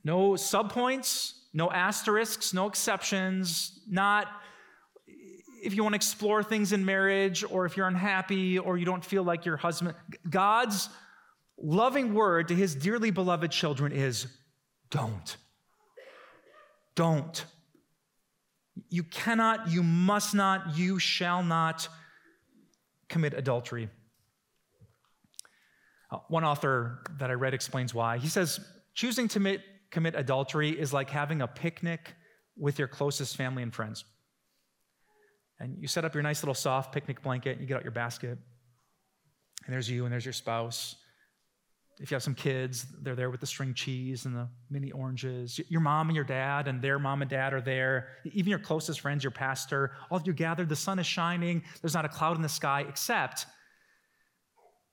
No 0.05 0.33
subpoints, 0.33 1.35
no 1.53 1.71
asterisks, 1.71 2.55
no 2.55 2.67
exceptions, 2.67 3.81
not 3.89 4.29
if 5.63 5.75
you 5.75 5.83
want 5.83 5.93
to 5.93 5.97
explore 5.97 6.43
things 6.43 6.73
in 6.73 6.85
marriage 6.85 7.45
or 7.51 7.67
if 7.67 7.77
you're 7.77 7.89
unhappy 7.89 8.59
or 8.59 8.79
you 8.79 8.85
don't 8.85 9.05
feel 9.05 9.23
like 9.23 9.45
your 9.45 9.57
husband. 9.57 9.95
God's 10.31 10.89
loving 11.61 12.15
word 12.15 12.49
to 12.49 12.55
his 12.55 12.75
dearly 12.75 13.11
beloved 13.11 13.51
children 13.51 13.93
is 13.93 14.27
don't. 14.91 15.37
Don't. 16.95 17.45
You 18.89 19.03
cannot, 19.03 19.71
you 19.71 19.83
must 19.83 20.35
not, 20.35 20.77
you 20.77 20.99
shall 20.99 21.43
not 21.43 21.89
commit 23.09 23.35
adultery. 23.35 23.89
Uh, 26.11 26.19
one 26.29 26.45
author 26.45 27.01
that 27.19 27.31
I 27.31 27.35
read 27.35 27.55
explains 27.55 27.93
why. 27.93 28.19
He 28.19 28.29
says, 28.29 28.61
choosing 28.95 29.29
to 29.29 29.59
commit, 29.91 30.15
adultery 30.15 30.71
is 30.71 30.93
like 30.93 31.11
having 31.11 31.43
a 31.43 31.47
picnic 31.47 32.15
with 32.57 32.79
your 32.79 32.89
closest 32.89 33.37
family 33.37 33.63
and 33.63 33.75
friends. 33.75 34.05
And 35.61 35.77
you 35.81 35.89
set 35.89 36.05
up 36.05 36.15
your 36.15 36.23
nice 36.23 36.43
little 36.43 36.55
soft 36.55 36.93
picnic 36.93 37.23
blanket, 37.23 37.53
and 37.53 37.61
you 37.61 37.67
get 37.67 37.77
out 37.77 37.83
your 37.83 37.93
basket, 37.93 38.39
and 39.67 39.75
there's 39.75 39.91
you 39.91 40.05
and 40.05 40.13
there's 40.13 40.25
your 40.25 40.33
spouse. 40.33 40.97
If 42.01 42.11
you 42.11 42.15
have 42.15 42.23
some 42.23 42.35
kids, 42.35 42.87
they're 43.03 43.17
there 43.17 43.29
with 43.29 43.41
the 43.41 43.47
string 43.47 43.75
cheese 43.75 44.25
and 44.25 44.35
the 44.35 44.49
mini 44.71 44.93
oranges. 44.93 45.61
Your 45.69 45.81
mom 45.81 46.09
and 46.09 46.15
your 46.15 46.25
dad 46.25 46.69
and 46.69 46.81
their 46.81 46.99
mom 46.99 47.23
and 47.23 47.31
dad 47.31 47.53
are 47.53 47.61
there. 47.61 48.09
Even 48.25 48.51
your 48.51 48.61
closest 48.61 49.01
friends, 49.01 49.25
your 49.25 49.33
pastor, 49.33 49.93
all 50.09 50.19
of 50.19 50.27
you 50.27 50.33
gathered. 50.33 50.69
The 50.69 50.77
sun 50.77 51.01
is 51.01 51.07
shining. 51.07 51.65
There's 51.81 51.95
not 51.95 52.05
a 52.05 52.09
cloud 52.09 52.37
in 52.37 52.43
the 52.43 52.49
sky, 52.49 52.87
except 52.89 53.47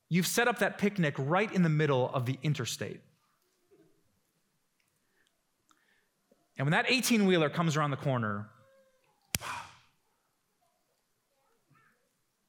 you've 0.10 0.26
set 0.26 0.48
up 0.48 0.60
that 0.60 0.80
picnic 0.80 1.14
right 1.20 1.52
in 1.52 1.62
the 1.62 1.70
middle 1.70 2.10
of 2.10 2.26
the 2.26 2.40
interstate. 2.42 3.02
And 6.58 6.66
when 6.66 6.72
that 6.72 6.86
18 6.90 7.28
wheeler 7.28 7.50
comes 7.50 7.78
around 7.78 7.92
the 7.92 7.98
corner, 7.98 8.50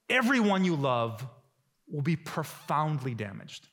everyone 0.08 0.64
you 0.64 0.76
love 0.76 1.26
will 1.90 2.02
be 2.02 2.16
profoundly 2.16 3.14
damaged. 3.14 3.68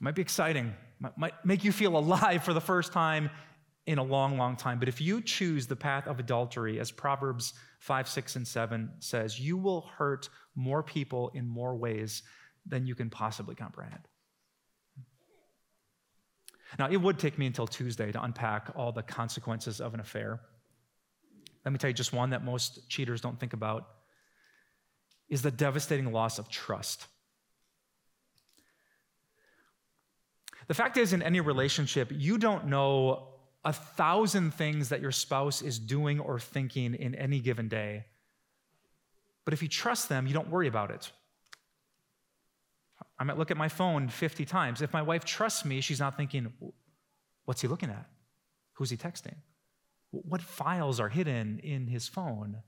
Might 0.00 0.14
be 0.14 0.22
exciting, 0.22 0.74
might 1.16 1.34
make 1.44 1.64
you 1.64 1.72
feel 1.72 1.96
alive 1.96 2.44
for 2.44 2.54
the 2.54 2.60
first 2.60 2.92
time 2.92 3.30
in 3.86 3.98
a 3.98 4.02
long, 4.02 4.36
long 4.36 4.54
time. 4.54 4.78
But 4.78 4.88
if 4.88 5.00
you 5.00 5.20
choose 5.20 5.66
the 5.66 5.74
path 5.74 6.06
of 6.06 6.20
adultery, 6.20 6.78
as 6.78 6.90
Proverbs 6.90 7.54
5, 7.80 8.08
6, 8.08 8.36
and 8.36 8.46
7 8.46 8.90
says, 9.00 9.40
you 9.40 9.56
will 9.56 9.90
hurt 9.96 10.28
more 10.54 10.82
people 10.82 11.30
in 11.34 11.48
more 11.48 11.74
ways 11.74 12.22
than 12.66 12.86
you 12.86 12.94
can 12.94 13.10
possibly 13.10 13.54
comprehend. 13.54 14.06
Now, 16.78 16.90
it 16.90 16.98
would 16.98 17.18
take 17.18 17.38
me 17.38 17.46
until 17.46 17.66
Tuesday 17.66 18.12
to 18.12 18.22
unpack 18.22 18.70
all 18.76 18.92
the 18.92 19.02
consequences 19.02 19.80
of 19.80 19.94
an 19.94 20.00
affair. 20.00 20.40
Let 21.64 21.72
me 21.72 21.78
tell 21.78 21.88
you 21.88 21.94
just 21.94 22.12
one 22.12 22.30
that 22.30 22.44
most 22.44 22.88
cheaters 22.88 23.20
don't 23.20 23.40
think 23.40 23.54
about 23.54 23.88
is 25.28 25.42
the 25.42 25.50
devastating 25.50 26.12
loss 26.12 26.38
of 26.38 26.48
trust. 26.48 27.06
The 30.68 30.74
fact 30.74 30.96
is, 30.96 31.12
in 31.12 31.22
any 31.22 31.40
relationship, 31.40 32.10
you 32.12 32.38
don't 32.38 32.66
know 32.66 33.28
a 33.64 33.72
thousand 33.72 34.54
things 34.54 34.90
that 34.90 35.00
your 35.00 35.12
spouse 35.12 35.62
is 35.62 35.78
doing 35.78 36.20
or 36.20 36.38
thinking 36.38 36.94
in 36.94 37.14
any 37.14 37.40
given 37.40 37.68
day. 37.68 38.04
But 39.44 39.54
if 39.54 39.62
you 39.62 39.68
trust 39.68 40.08
them, 40.08 40.26
you 40.26 40.34
don't 40.34 40.50
worry 40.50 40.68
about 40.68 40.90
it. 40.90 41.10
I 43.18 43.24
might 43.24 43.38
look 43.38 43.50
at 43.50 43.56
my 43.56 43.68
phone 43.68 44.08
50 44.08 44.44
times. 44.44 44.82
If 44.82 44.92
my 44.92 45.02
wife 45.02 45.24
trusts 45.24 45.64
me, 45.64 45.80
she's 45.80 45.98
not 45.98 46.16
thinking, 46.16 46.52
what's 47.46 47.62
he 47.62 47.66
looking 47.66 47.90
at? 47.90 48.06
Who's 48.74 48.90
he 48.90 48.96
texting? 48.96 49.34
What 50.10 50.40
files 50.40 51.00
are 51.00 51.08
hidden 51.08 51.58
in 51.60 51.86
his 51.86 52.06
phone? 52.06 52.58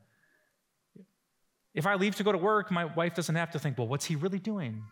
If 1.75 1.87
I 1.87 1.95
leave 1.95 2.17
to 2.17 2.25
go 2.25 2.33
to 2.33 2.39
work, 2.39 2.71
my 2.71 2.87
wife 2.87 3.15
doesn't 3.15 3.37
have 3.37 3.53
to 3.53 3.59
think, 3.59 3.79
well, 3.79 3.87
what's 3.87 4.07
he 4.07 4.17
really 4.17 4.41
doing 4.41 4.83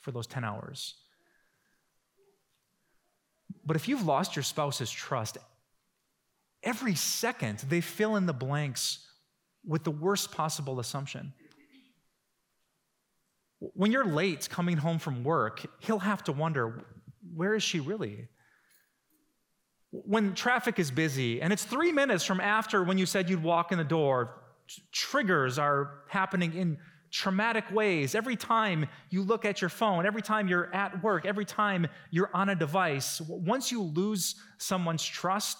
for 0.00 0.10
those 0.10 0.26
10 0.26 0.44
hours? 0.44 0.94
But 3.66 3.76
if 3.76 3.88
you've 3.88 4.04
lost 4.04 4.36
your 4.36 4.42
spouse's 4.42 4.90
trust, 4.90 5.38
every 6.62 6.94
second 6.94 7.60
they 7.68 7.80
fill 7.80 8.16
in 8.16 8.26
the 8.26 8.32
blanks 8.32 9.06
with 9.66 9.84
the 9.84 9.90
worst 9.90 10.32
possible 10.32 10.80
assumption. 10.80 11.32
When 13.58 13.90
you're 13.92 14.04
late 14.04 14.48
coming 14.50 14.76
home 14.76 14.98
from 14.98 15.24
work, 15.24 15.64
he'll 15.78 16.00
have 16.00 16.22
to 16.24 16.32
wonder, 16.32 16.84
where 17.34 17.54
is 17.54 17.62
she 17.62 17.80
really? 17.80 18.28
When 19.90 20.34
traffic 20.34 20.78
is 20.78 20.90
busy 20.90 21.40
and 21.40 21.52
it's 21.52 21.64
three 21.64 21.92
minutes 21.92 22.24
from 22.24 22.40
after 22.40 22.82
when 22.82 22.98
you 22.98 23.06
said 23.06 23.30
you'd 23.30 23.42
walk 23.42 23.72
in 23.72 23.78
the 23.78 23.84
door, 23.84 24.42
triggers 24.92 25.58
are 25.58 26.02
happening 26.08 26.54
in 26.54 26.78
traumatic 27.14 27.64
ways. 27.70 28.16
Every 28.16 28.34
time 28.34 28.88
you 29.08 29.22
look 29.22 29.44
at 29.44 29.60
your 29.60 29.70
phone, 29.70 30.04
every 30.04 30.20
time 30.20 30.48
you're 30.48 30.74
at 30.74 31.00
work, 31.00 31.24
every 31.24 31.44
time 31.44 31.86
you're 32.10 32.30
on 32.34 32.48
a 32.48 32.56
device, 32.56 33.20
once 33.28 33.70
you 33.70 33.82
lose 33.82 34.34
someone's 34.58 35.04
trust, 35.04 35.58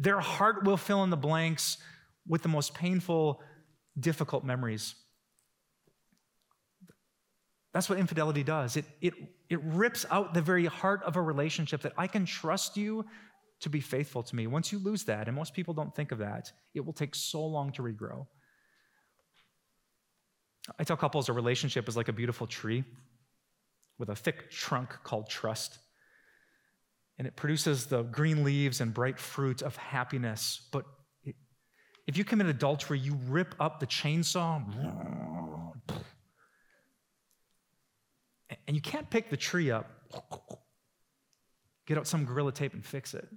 their 0.00 0.18
heart 0.18 0.64
will 0.64 0.76
fill 0.76 1.04
in 1.04 1.10
the 1.10 1.16
blanks 1.16 1.78
with 2.26 2.42
the 2.42 2.48
most 2.48 2.74
painful, 2.74 3.40
difficult 4.00 4.44
memories. 4.44 4.96
That's 7.72 7.88
what 7.88 8.00
infidelity 8.00 8.42
does. 8.42 8.76
It, 8.76 8.84
it, 9.00 9.14
it 9.48 9.62
rips 9.62 10.04
out 10.10 10.34
the 10.34 10.42
very 10.42 10.66
heart 10.66 11.04
of 11.04 11.14
a 11.14 11.22
relationship 11.22 11.82
that 11.82 11.92
I 11.96 12.08
can 12.08 12.26
trust 12.26 12.76
you 12.76 13.04
to 13.60 13.68
be 13.68 13.80
faithful 13.80 14.24
to 14.24 14.34
me. 14.34 14.48
Once 14.48 14.72
you 14.72 14.80
lose 14.80 15.04
that, 15.04 15.28
and 15.28 15.36
most 15.36 15.54
people 15.54 15.72
don't 15.72 15.94
think 15.94 16.10
of 16.10 16.18
that, 16.18 16.50
it 16.74 16.84
will 16.84 16.92
take 16.92 17.14
so 17.14 17.46
long 17.46 17.70
to 17.72 17.82
regrow. 17.82 18.26
I 20.78 20.84
tell 20.84 20.96
couples 20.96 21.28
a 21.28 21.32
relationship 21.32 21.88
is 21.88 21.96
like 21.96 22.08
a 22.08 22.12
beautiful 22.12 22.46
tree 22.46 22.84
with 23.98 24.08
a 24.08 24.16
thick 24.16 24.50
trunk 24.50 24.90
called 25.04 25.28
trust. 25.28 25.78
And 27.18 27.28
it 27.28 27.36
produces 27.36 27.86
the 27.86 28.02
green 28.02 28.42
leaves 28.42 28.80
and 28.80 28.92
bright 28.92 29.18
fruit 29.18 29.62
of 29.62 29.76
happiness. 29.76 30.68
But 30.72 30.84
it, 31.22 31.36
if 32.06 32.16
you 32.16 32.24
commit 32.24 32.48
adultery, 32.48 32.98
you 32.98 33.18
rip 33.28 33.54
up 33.60 33.78
the 33.78 33.86
chainsaw, 33.86 34.62
and 38.66 38.74
you 38.74 38.80
can't 38.80 39.08
pick 39.10 39.30
the 39.30 39.36
tree 39.36 39.70
up, 39.70 39.90
get 41.86 41.98
out 41.98 42.06
some 42.06 42.24
gorilla 42.24 42.52
tape 42.52 42.74
and 42.74 42.84
fix 42.84 43.14
it. 43.14 43.28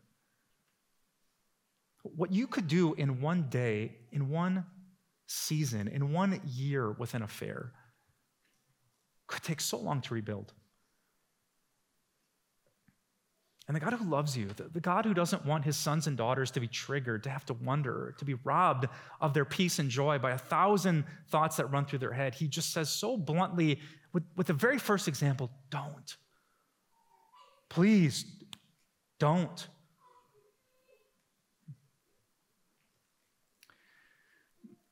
What 2.04 2.32
you 2.32 2.48
could 2.48 2.68
do 2.68 2.94
in 2.94 3.22
one 3.22 3.48
day, 3.50 3.98
in 4.12 4.30
one 4.30 4.66
season, 5.28 5.88
in 5.88 6.12
one 6.12 6.42
year 6.46 6.92
with 6.92 7.14
an 7.14 7.22
affair, 7.22 7.72
could 9.28 9.44
take 9.44 9.62
so 9.62 9.78
long 9.78 10.02
to 10.02 10.14
rebuild. 10.14 10.54
And 13.68 13.76
the 13.76 13.82
God 13.82 13.94
who 13.94 14.10
loves 14.10 14.38
you, 14.38 14.48
the, 14.56 14.80
God 14.80 15.04
who 15.04 15.14
doesn't 15.14 15.46
want 15.46 15.66
his 15.66 15.76
sons 15.76 16.08
and 16.08 16.16
daughters 16.16 16.52
to 16.52 16.62
be 16.62 16.70
triggered, 16.70 17.24
to 17.24 17.30
have 17.30 17.46
to 17.48 17.54
wonder, 17.54 18.16
to 18.18 18.24
be 18.24 18.36
robbed 18.46 18.88
of 19.20 19.34
their 19.34 19.44
peace 19.44 19.80
and 19.80 19.90
joy 19.90 20.18
by 20.18 20.32
a 20.32 20.38
thousand 20.38 21.04
thoughts 21.30 21.58
that 21.58 21.66
run 21.66 21.86
through 21.86 22.00
their 22.00 22.14
head, 22.14 22.34
he 22.34 22.48
just 22.48 22.72
says 22.72 22.90
so 22.90 23.18
bluntly, 23.18 23.82
with, 24.14 24.24
with 24.38 24.48
the 24.48 24.54
very 24.54 24.80
first 24.80 25.10
example, 25.10 25.52
don't. 25.70 26.16
Please, 27.70 28.24
don't. 29.20 29.68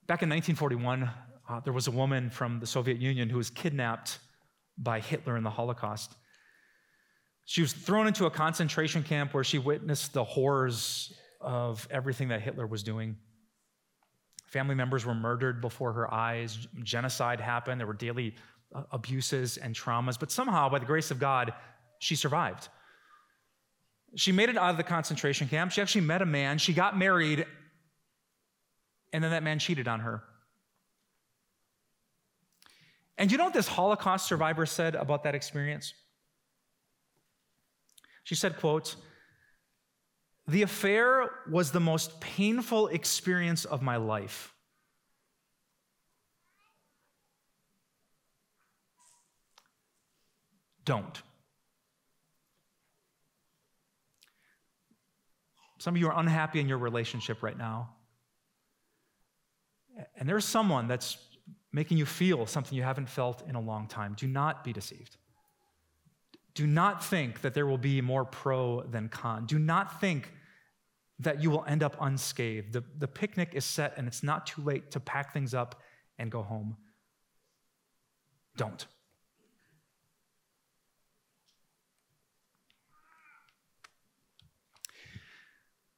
Back 0.08 0.22
in 0.22 0.30
1941, 0.30 1.10
uh, 1.50 1.60
there 1.62 1.74
was 1.74 1.88
a 1.88 1.92
woman 1.92 2.30
from 2.30 2.60
the 2.60 2.68
Soviet 2.68 3.00
Union 3.00 3.28
who 3.28 3.38
was 3.38 3.50
kidnapped 3.50 4.20
by 4.78 5.00
Hitler 5.00 5.36
in 5.36 5.44
the 5.44 5.50
Holocaust. 5.50 6.14
She 7.46 7.62
was 7.62 7.74
thrown 7.74 8.06
into 8.06 8.28
a 8.28 8.30
concentration 8.30 9.02
camp 9.02 9.34
where 9.34 9.44
she 9.44 9.58
witnessed 9.58 10.14
the 10.14 10.24
horrors 10.24 11.12
of 11.42 11.88
everything 11.90 12.28
that 12.28 12.44
Hitler 12.44 12.68
was 12.68 12.84
doing. 12.84 13.16
Family 14.46 14.76
members 14.76 15.08
were 15.08 15.16
murdered 15.16 15.60
before 15.60 15.92
her 15.94 16.14
eyes, 16.14 16.68
genocide 16.84 17.40
happened, 17.40 17.80
there 17.80 17.88
were 17.88 17.94
daily 17.94 18.36
uh, 18.76 18.84
abuses 18.92 19.58
and 19.58 19.74
traumas, 19.74 20.20
but 20.20 20.32
somehow, 20.32 20.70
by 20.70 20.78
the 20.78 20.86
grace 20.86 21.10
of 21.10 21.18
God, 21.18 21.52
she 21.98 22.16
survived. 22.16 22.70
She 24.16 24.32
made 24.32 24.50
it 24.50 24.58
out 24.58 24.70
of 24.70 24.78
the 24.78 24.84
concentration 24.84 25.48
camp. 25.48 25.72
She 25.72 25.82
actually 25.82 26.02
met 26.02 26.22
a 26.22 26.28
man. 26.28 26.60
She 26.60 26.74
got 26.74 26.96
married, 26.96 27.48
and 29.16 29.24
then 29.24 29.32
that 29.32 29.44
man 29.44 29.60
cheated 29.60 29.88
on 29.88 30.02
her. 30.02 30.22
And 33.18 33.32
you 33.32 33.38
know 33.38 33.46
what 33.46 33.54
this 33.54 33.70
Holocaust 33.70 34.28
survivor 34.28 34.66
said 34.66 34.94
about 34.94 35.24
that 35.24 35.34
experience? 35.34 35.94
She 38.26 38.36
said, 38.36 38.58
quote, 38.58 38.98
the 40.50 40.64
affair 40.64 41.30
was 41.50 41.72
the 41.72 41.80
most 41.80 42.20
painful 42.20 42.88
experience 42.88 43.64
of 43.64 43.82
my 43.82 43.96
life. 43.96 44.54
Don't. 50.84 51.22
Some 55.78 55.96
of 55.96 56.02
you 56.02 56.10
are 56.10 56.20
unhappy 56.20 56.60
in 56.60 56.68
your 56.68 56.80
relationship 56.80 57.42
right 57.42 57.58
now. 57.58 57.92
And 60.18 60.28
there's 60.28 60.46
someone 60.46 60.88
that's 60.88 61.18
making 61.72 61.98
you 61.98 62.06
feel 62.06 62.46
something 62.46 62.76
you 62.76 62.84
haven't 62.84 63.10
felt 63.10 63.44
in 63.48 63.56
a 63.56 63.60
long 63.60 63.88
time. 63.88 64.16
Do 64.18 64.28
not 64.28 64.64
be 64.64 64.74
deceived. 64.74 65.18
Do 66.54 66.66
not 66.66 67.04
think 67.04 67.42
that 67.42 67.54
there 67.54 67.66
will 67.66 67.78
be 67.78 68.00
more 68.02 68.24
pro 68.24 68.82
than 68.84 69.10
con. 69.10 69.46
Do 69.46 69.60
not 69.60 70.00
think 70.00 70.32
that 71.20 71.42
you 71.42 71.50
will 71.50 71.66
end 71.68 71.84
up 71.84 71.98
unscathed. 72.00 72.74
The, 72.74 72.84
the 72.98 73.08
picnic 73.08 73.50
is 73.54 73.66
set 73.66 73.94
and 73.98 74.08
it's 74.08 74.24
not 74.24 74.48
too 74.48 74.62
late 74.62 74.92
to 74.92 75.00
pack 75.00 75.34
things 75.34 75.54
up 75.54 75.82
and 76.18 76.32
go 76.32 76.42
home. 76.42 76.78
Don't. 78.58 78.86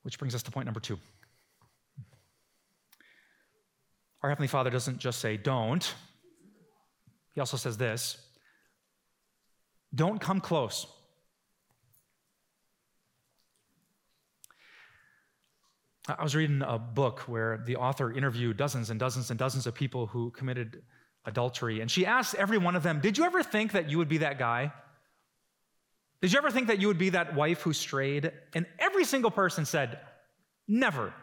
Which 0.01 0.18
brings 0.18 0.34
us 0.34 0.42
to 0.44 0.51
point 0.51 0.66
number 0.66 0.80
two. 0.80 0.98
Our 4.22 4.30
Heavenly 4.30 4.48
Father 4.48 4.70
doesn't 4.70 4.98
just 4.98 5.20
say, 5.20 5.38
don't, 5.38 5.94
He 7.34 7.40
also 7.40 7.58
says 7.58 7.78
this 7.78 8.18
don't 9.94 10.20
come 10.20 10.42
close. 10.42 10.86
I 16.08 16.24
was 16.24 16.36
reading 16.36 16.62
a 16.62 16.80
book 16.80 17.22
where 17.22 17.62
the 17.66 17.76
author 17.76 18.12
interviewed 18.14 18.56
dozens 18.56 18.90
and 18.90 19.00
dozens 19.00 19.30
and 19.30 19.38
dozens 19.38 19.68
of 19.68 19.74
people 19.74 20.08
who 20.08 20.32
committed 20.32 20.82
adultery. 21.26 21.82
And 21.82 21.92
she 21.92 22.06
asked 22.06 22.36
every 22.36 22.58
one 22.58 22.78
of 22.78 22.84
them, 22.84 23.02
Did 23.02 23.18
you 23.18 23.26
ever 23.26 23.44
think 23.44 23.74
that 23.74 23.90
you 23.90 23.98
would 23.98 24.08
be 24.08 24.20
that 24.20 24.40
guy? 24.40 24.72
Did 26.22 26.32
you 26.32 26.38
ever 26.38 26.50
think 26.50 26.68
that 26.68 26.80
you 26.80 26.88
would 26.88 26.98
be 26.98 27.10
that 27.10 27.36
wife 27.36 27.62
who 27.62 27.74
strayed? 27.74 28.32
And 28.54 28.66
every 28.80 29.04
single 29.04 29.32
person 29.32 29.66
said, 29.66 30.00
Never. 30.68 31.14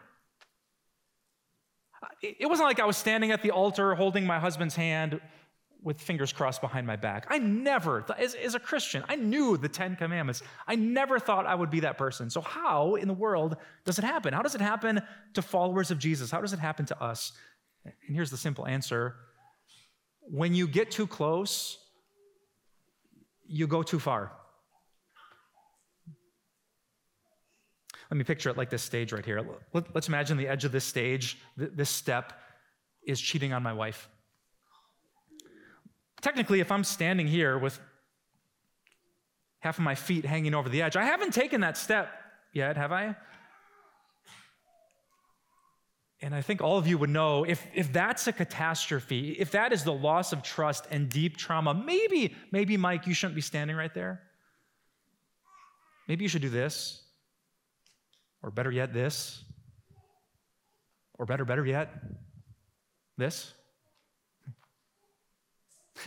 It 2.39 2.49
wasn't 2.49 2.69
like 2.69 2.81
I 2.81 2.87
was 2.87 2.97
standing 2.97 3.31
at 3.31 3.43
the 3.43 3.51
altar 3.51 3.95
holding 3.95 4.27
my 4.27 4.39
husband's 4.39 4.75
hand 4.75 5.21
with 5.83 6.01
fingers 6.01 6.33
crossed 6.33 6.63
behind 6.63 6.87
my 6.87 6.97
back. 6.97 7.27
I 7.29 7.39
never, 7.39 8.05
as, 8.19 8.35
as, 8.35 8.55
a 8.55 8.59
Christian, 8.59 9.05
I 9.07 9.17
knew 9.17 9.59
the 9.59 9.69
Ten 9.69 9.97
Commandments. 9.97 10.43
I 10.67 10.77
never 10.77 11.19
thought 11.19 11.47
I 11.47 11.55
would 11.55 11.71
be 11.71 11.81
that 11.81 11.99
person. 11.99 12.31
So, 12.31 12.41
how 12.41 12.95
in 12.95 13.07
the 13.07 13.15
world 13.15 13.57
does 13.85 13.99
it 13.99 14.05
happen? 14.05 14.33
How 14.33 14.41
does 14.41 14.55
it 14.55 14.63
happen 14.63 15.03
to 15.35 15.43
followers 15.43 15.91
of 15.91 15.99
Jesus? 15.99 16.31
How 16.31 16.41
does 16.41 16.55
it 16.55 16.59
happen 16.59 16.87
to 16.87 17.03
us? 17.03 17.33
And 17.85 18.17
here's 18.17 18.31
the 18.31 18.39
simple 18.39 18.67
answer 18.67 19.15
when 20.21 20.55
you 20.55 20.67
get 20.67 20.91
too 20.91 21.07
close, 21.07 21.79
you 23.47 23.67
go 23.67 23.83
too 23.83 23.99
far. 24.01 24.33
Let 28.11 28.19
me 28.19 28.25
picture 28.25 28.51
it 28.51 28.57
like 28.57 28.71
this 28.71 28.83
stage 28.83 29.13
right 29.13 29.25
here. 29.25 29.45
Let's 29.73 30.09
imagine 30.09 30.37
the 30.37 30.49
edge 30.49 30.65
of 30.65 30.73
this 30.73 30.85
stage, 30.85 31.39
this 31.57 31.91
step 31.91 32.33
is 33.07 33.21
cheating 33.21 33.53
on 33.53 33.63
my 33.63 33.73
wife. 33.73 34.09
Technically, 36.21 36.61
if 36.61 36.73
I'm 36.73 36.85
standing 36.85 37.27
here 37.27 37.59
with 37.59 37.79
half 39.61 39.79
of 39.79 39.85
my 39.85 39.95
feet 39.95 40.25
hanging 40.25 40.55
over 40.55 40.69
the 40.69 40.83
edge, 40.83 40.97
I 40.97 41.05
haven't 41.05 41.35
taken 41.35 41.61
that 41.63 41.77
step 41.77 42.11
yet, 42.53 42.77
have 42.77 42.93
I? 42.93 43.17
And 46.23 46.35
I 46.35 46.41
think 46.41 46.63
all 46.63 46.79
of 46.79 46.87
you 46.87 46.97
would 46.97 47.11
know 47.11 47.45
if, 47.45 47.67
if 47.75 47.93
that's 47.93 48.27
a 48.27 48.33
catastrophe, 48.33 49.37
if 49.39 49.51
that 49.51 49.75
is 49.75 49.85
the 49.85 49.93
loss 49.93 50.33
of 50.33 50.43
trust 50.43 50.87
and 50.91 51.11
deep 51.11 51.37
trauma, 51.37 51.75
maybe, 51.75 52.35
maybe, 52.51 52.79
Mike, 52.79 53.07
you 53.07 53.13
shouldn't 53.13 53.35
be 53.35 53.43
standing 53.43 53.77
right 53.77 53.93
there. 53.93 54.23
Maybe 56.09 56.25
you 56.25 56.29
should 56.29 56.41
do 56.41 56.49
this. 56.49 57.04
Or 58.45 58.51
better 58.51 58.71
yet, 58.71 58.93
this. 58.93 59.43
Or 61.19 61.25
better, 61.25 61.47
better 61.47 61.65
yet, 61.65 61.91
this. 63.17 63.55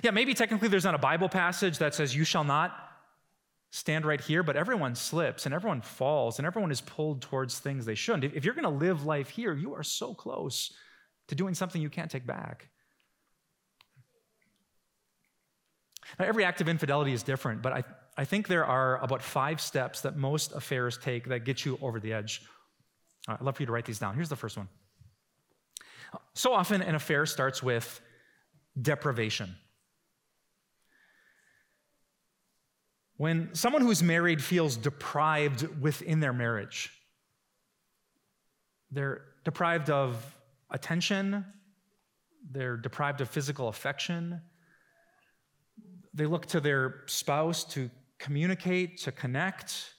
Yeah, 0.04 0.12
maybe 0.12 0.36
technically 0.36 0.68
there's 0.68 0.84
not 0.84 0.94
a 0.94 1.00
Bible 1.00 1.30
passage 1.30 1.80
that 1.80 1.96
says, 1.96 2.16
You 2.16 2.24
shall 2.24 2.44
not 2.44 2.78
stand 3.72 4.06
right 4.06 4.22
here, 4.22 4.44
but 4.44 4.56
everyone 4.56 4.94
slips 4.94 5.48
and 5.48 5.56
everyone 5.56 5.82
falls 5.82 6.38
and 6.38 6.46
everyone 6.46 6.70
is 6.70 6.80
pulled 6.82 7.24
towards 7.24 7.58
things 7.58 7.86
they 7.86 7.96
shouldn't. 7.96 8.36
If 8.36 8.46
you're 8.46 8.54
going 8.54 8.64
to 8.64 8.70
live 8.70 9.04
life 9.04 9.30
here, 9.30 9.56
you 9.56 9.74
are 9.74 9.84
so 9.84 10.14
close 10.14 10.72
to 11.30 11.36
doing 11.36 11.56
something 11.56 11.82
you 11.82 11.90
can't 11.90 12.12
take 12.12 12.28
back. 12.28 12.70
Now, 16.20 16.26
every 16.26 16.46
act 16.46 16.62
of 16.62 16.70
infidelity 16.70 17.14
is 17.14 17.24
different, 17.24 17.64
but 17.64 17.74
I, 17.74 17.84
I 18.18 18.26
think 18.26 18.48
there 18.48 18.66
are 18.66 19.02
about 19.04 19.22
five 19.22 19.62
steps 19.62 20.02
that 20.02 20.18
most 20.18 20.52
affairs 20.54 20.98
take 20.98 21.26
that 21.30 21.46
get 21.46 21.64
you 21.66 21.78
over 21.82 22.00
the 22.00 22.14
edge. 22.14 22.42
I'd 23.28 23.42
love 23.42 23.58
for 23.58 23.62
you 23.62 23.68
to 23.68 23.72
write 23.72 23.86
these 23.86 24.00
down. 24.00 24.16
Here's 24.16 24.30
the 24.30 24.36
first 24.36 24.58
one. 24.58 24.68
So 26.34 26.54
often, 26.54 26.82
an 26.82 26.96
affair 26.96 27.26
starts 27.26 27.62
with 27.62 28.02
deprivation. 28.82 29.56
When 33.18 33.54
someone 33.54 33.82
who's 33.82 34.02
married 34.02 34.44
feels 34.44 34.78
deprived 34.78 35.68
within 35.82 36.20
their 36.20 36.34
marriage, 36.34 36.92
they're 38.92 39.22
deprived 39.44 39.90
of 39.90 40.24
attention, 40.72 41.46
they're 42.52 42.78
deprived 42.78 43.22
of 43.22 43.30
physical 43.30 43.68
affection, 43.68 44.42
they 46.14 46.26
look 46.26 46.46
to 46.48 46.60
their 46.60 47.02
spouse 47.08 47.64
to 47.64 47.90
communicate, 48.20 48.98
to 49.00 49.12
connect, 49.12 49.94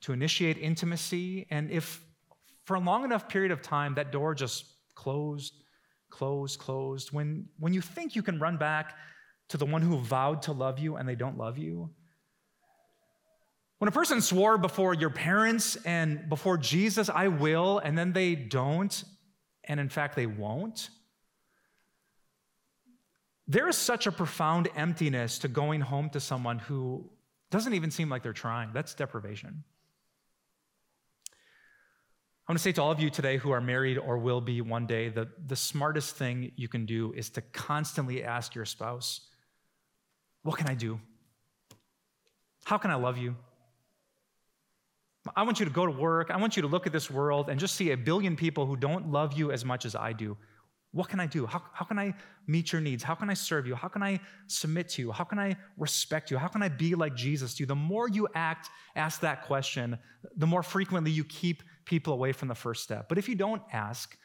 to 0.00 0.12
initiate 0.12 0.58
intimacy. 0.58 1.46
And 1.50 1.70
if 1.70 2.04
for 2.64 2.74
a 2.74 2.80
long 2.80 3.04
enough 3.04 3.28
period 3.28 3.52
of 3.52 3.62
time 3.62 3.94
that 3.94 4.12
door 4.12 4.34
just 4.34 4.64
closed, 4.94 5.54
closed, 6.10 6.58
closed, 6.58 7.12
when, 7.12 7.46
when 7.58 7.72
you 7.72 7.80
think 7.80 8.14
you 8.14 8.22
can 8.22 8.38
run 8.38 8.56
back 8.56 8.96
to 9.48 9.56
the 9.56 9.66
one 9.66 9.82
who 9.82 9.98
vowed 9.98 10.42
to 10.42 10.52
love 10.52 10.78
you 10.78 10.96
and 10.96 11.08
they 11.08 11.14
don't 11.14 11.36
love 11.36 11.58
you, 11.58 11.90
when 13.78 13.88
a 13.88 13.92
person 13.92 14.20
swore 14.20 14.58
before 14.58 14.94
your 14.94 15.10
parents 15.10 15.76
and 15.84 16.28
before 16.28 16.56
Jesus, 16.56 17.10
I 17.10 17.26
will, 17.26 17.80
and 17.80 17.98
then 17.98 18.12
they 18.12 18.36
don't, 18.36 19.02
and 19.64 19.80
in 19.80 19.88
fact 19.88 20.14
they 20.14 20.26
won't, 20.26 20.88
there 23.52 23.68
is 23.68 23.76
such 23.76 24.06
a 24.06 24.12
profound 24.12 24.68
emptiness 24.76 25.38
to 25.40 25.48
going 25.48 25.82
home 25.82 26.08
to 26.10 26.20
someone 26.20 26.58
who 26.58 27.04
doesn't 27.50 27.74
even 27.74 27.90
seem 27.90 28.08
like 28.08 28.22
they're 28.22 28.32
trying. 28.32 28.72
That's 28.72 28.94
deprivation. 28.94 29.62
I 31.28 32.52
want 32.52 32.58
to 32.58 32.62
say 32.62 32.72
to 32.72 32.82
all 32.82 32.90
of 32.90 32.98
you 32.98 33.10
today 33.10 33.36
who 33.36 33.50
are 33.50 33.60
married 33.60 33.98
or 33.98 34.16
will 34.16 34.40
be 34.40 34.62
one 34.62 34.86
day 34.86 35.10
that 35.10 35.48
the 35.48 35.56
smartest 35.56 36.16
thing 36.16 36.52
you 36.56 36.66
can 36.66 36.86
do 36.86 37.12
is 37.12 37.28
to 37.30 37.42
constantly 37.42 38.24
ask 38.24 38.54
your 38.54 38.64
spouse, 38.64 39.20
What 40.42 40.56
can 40.56 40.66
I 40.66 40.74
do? 40.74 40.98
How 42.64 42.78
can 42.78 42.90
I 42.90 42.94
love 42.94 43.18
you? 43.18 43.36
I 45.36 45.42
want 45.42 45.60
you 45.60 45.66
to 45.66 45.70
go 45.70 45.84
to 45.84 45.92
work. 45.92 46.30
I 46.30 46.38
want 46.38 46.56
you 46.56 46.62
to 46.62 46.68
look 46.68 46.86
at 46.86 46.92
this 46.92 47.10
world 47.10 47.50
and 47.50 47.60
just 47.60 47.74
see 47.74 47.90
a 47.90 47.96
billion 47.96 48.34
people 48.34 48.64
who 48.64 48.76
don't 48.76 49.12
love 49.12 49.34
you 49.34 49.52
as 49.52 49.62
much 49.62 49.84
as 49.84 49.94
I 49.94 50.14
do. 50.14 50.36
What 50.92 51.08
can 51.08 51.20
I 51.20 51.26
do? 51.26 51.46
How, 51.46 51.62
how 51.72 51.86
can 51.86 51.98
I 51.98 52.14
meet 52.46 52.70
your 52.70 52.80
needs? 52.82 53.02
How 53.02 53.14
can 53.14 53.30
I 53.30 53.34
serve 53.34 53.66
you? 53.66 53.74
How 53.74 53.88
can 53.88 54.02
I 54.02 54.20
submit 54.46 54.90
to 54.90 55.02
you? 55.02 55.10
How 55.10 55.24
can 55.24 55.38
I 55.38 55.56
respect 55.78 56.30
you? 56.30 56.36
How 56.36 56.48
can 56.48 56.62
I 56.62 56.68
be 56.68 56.94
like 56.94 57.14
Jesus 57.14 57.54
to 57.54 57.62
you? 57.62 57.66
The 57.66 57.74
more 57.74 58.08
you 58.08 58.28
act, 58.34 58.68
ask 58.94 59.20
that 59.20 59.44
question, 59.44 59.98
the 60.36 60.46
more 60.46 60.62
frequently 60.62 61.10
you 61.10 61.24
keep 61.24 61.62
people 61.86 62.12
away 62.12 62.32
from 62.32 62.48
the 62.48 62.54
first 62.54 62.82
step. 62.82 63.08
But 63.08 63.16
if 63.16 63.26
you 63.26 63.34
don't 63.34 63.62
ask, 63.72 64.16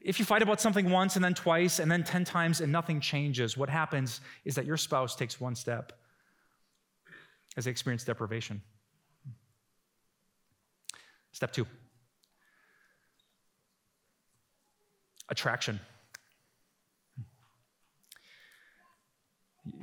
if 0.00 0.18
you 0.18 0.24
fight 0.24 0.40
about 0.40 0.58
something 0.58 0.88
once 0.88 1.16
and 1.16 1.24
then 1.24 1.34
twice 1.34 1.80
and 1.80 1.90
then 1.90 2.02
10 2.02 2.24
times 2.24 2.62
and 2.62 2.72
nothing 2.72 2.98
changes, 2.98 3.54
what 3.54 3.68
happens 3.68 4.22
is 4.46 4.54
that 4.54 4.64
your 4.64 4.78
spouse 4.78 5.14
takes 5.14 5.38
one 5.38 5.54
step 5.54 5.92
as 7.58 7.66
they 7.66 7.70
experience 7.70 8.04
deprivation. 8.04 8.62
Step 11.32 11.52
two 11.52 11.66
attraction. 15.28 15.80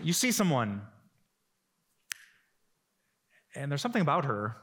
You 0.02 0.14
see 0.14 0.32
someone, 0.32 0.82
And 3.56 3.72
there's 3.72 3.82
something 3.82 4.02
about 4.02 4.26
her. 4.26 4.56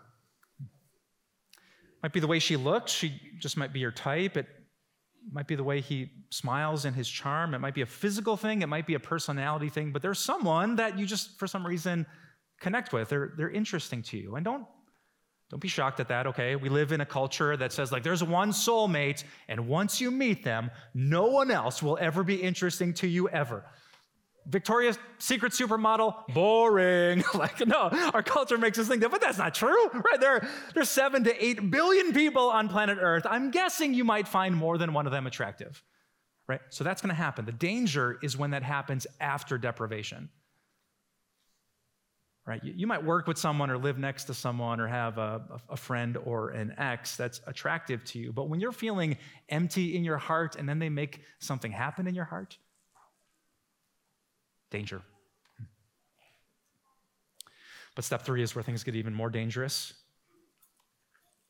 Might 2.03 2.13
be 2.13 2.21
the 2.21 2.27
way 2.27 2.39
she 2.39 2.57
looks, 2.57 2.93
she 2.93 3.21
just 3.39 3.57
might 3.57 3.73
be 3.73 3.81
your 3.81 3.91
type. 3.91 4.37
It 4.37 4.47
might 5.33 5.49
be 5.49 5.57
the 5.57 5.65
way 5.65 5.81
he 5.81 6.11
smiles 6.31 6.85
and 6.85 6.95
his 6.95 7.09
charm. 7.09 7.53
It 7.55 7.59
might 7.59 7.75
be 7.75 7.81
a 7.81 7.87
physical 7.87 8.37
thing, 8.37 8.63
it 8.63 8.69
might 8.69 8.87
be 8.87 8.95
a 8.95 9.01
personality 9.01 9.69
thing, 9.69 9.93
but 9.93 10.03
there's 10.03 10.21
someone 10.21 10.77
that 10.77 10.99
you 10.99 11.05
just, 11.05 11.39
for 11.39 11.47
some 11.47 11.67
reason, 11.67 12.07
connect 12.61 12.93
with. 12.93 13.09
They're, 13.09 13.33
they're 13.37 13.51
interesting 13.51 14.03
to 14.03 14.17
you. 14.17 14.37
And 14.37 14.45
don't, 14.45 14.67
don't 15.51 15.61
be 15.61 15.69
shocked 15.69 16.01
at 16.01 16.09
that, 16.09 16.27
okay? 16.27 16.57
We 16.57 16.69
live 16.69 16.91
in 16.91 17.01
a 17.01 17.07
culture 17.07 17.57
that 17.57 17.73
says, 17.73 17.93
like, 17.93 18.03
there's 18.03 18.23
one 18.23 18.51
soulmate, 18.51 19.23
and 19.49 19.69
once 19.69 20.01
you 20.01 20.11
meet 20.11 20.43
them, 20.43 20.71
no 20.93 21.27
one 21.27 21.53
else 21.53 21.83
will 21.83 21.97
ever 22.01 22.25
be 22.25 22.35
interesting 22.35 22.93
to 22.95 23.07
you 23.07 23.29
ever. 23.29 23.65
Victoria's 24.49 24.99
Secret 25.19 25.53
supermodel, 25.53 26.27
boring. 26.29 27.25
like, 27.35 27.65
no, 27.67 27.91
our 28.13 28.23
culture 28.23 28.59
makes 28.59 28.79
us 28.79 28.89
think 28.89 29.03
that, 29.03 29.11
but 29.11 29.21
that's 29.21 29.39
not 29.39 29.55
true, 29.55 29.89
right? 29.93 30.21
There, 30.21 30.49
there's 30.75 30.91
seven 30.91 31.25
to 31.25 31.45
eight 31.45 31.71
billion 31.71 32.13
people 32.13 32.51
on 32.51 32.69
planet 32.69 32.99
Earth. 33.01 33.27
I'm 33.29 33.51
guessing 33.51 33.95
you 33.95 34.05
might 34.05 34.29
find 34.29 34.55
more 34.55 34.79
than 34.79 34.93
one 34.93 35.07
of 35.07 35.13
them 35.13 35.27
attractive, 35.27 35.83
right? 36.49 36.61
So 36.71 36.85
that's 36.85 37.01
to 37.03 37.15
happen. 37.15 37.45
The 37.45 37.53
danger 37.53 38.19
is 38.23 38.37
when 38.37 38.51
that 38.51 38.63
happens 38.63 39.07
after 39.21 39.59
deprivation, 39.59 40.29
right? 42.47 42.63
You, 42.63 42.73
you 42.77 42.87
might 42.87 43.05
work 43.05 43.27
with 43.27 43.39
someone 43.39 43.71
or 43.71 43.77
live 43.77 43.99
next 43.99 44.25
to 44.25 44.35
someone 44.35 44.81
or 44.81 44.87
have 44.87 45.19
a, 45.19 45.43
a 45.69 45.77
friend 45.77 46.17
or 46.25 46.51
an 46.51 46.75
ex 46.79 47.17
that's 47.17 47.41
attractive 47.47 48.05
to 48.05 48.19
you, 48.19 48.33
but 48.33 48.49
when 48.49 48.61
you're 48.61 48.73
feeling 48.73 49.19
empty 49.49 49.97
in 49.97 50.05
your 50.05 50.19
heart 50.19 50.57
and 50.57 50.69
then 50.69 50.79
they 50.79 50.89
make 50.89 51.23
something 51.41 51.73
happen 51.73 52.07
in 52.07 52.15
your 52.15 52.25
heart, 52.25 52.57
danger. 54.71 55.03
But 57.97 58.05
step 58.05 58.23
three 58.23 58.43
is 58.43 58.55
where 58.55 58.63
things 58.63 58.85
get 58.85 58.95
even 58.95 59.15
more 59.15 59.31
dangerous 59.31 59.93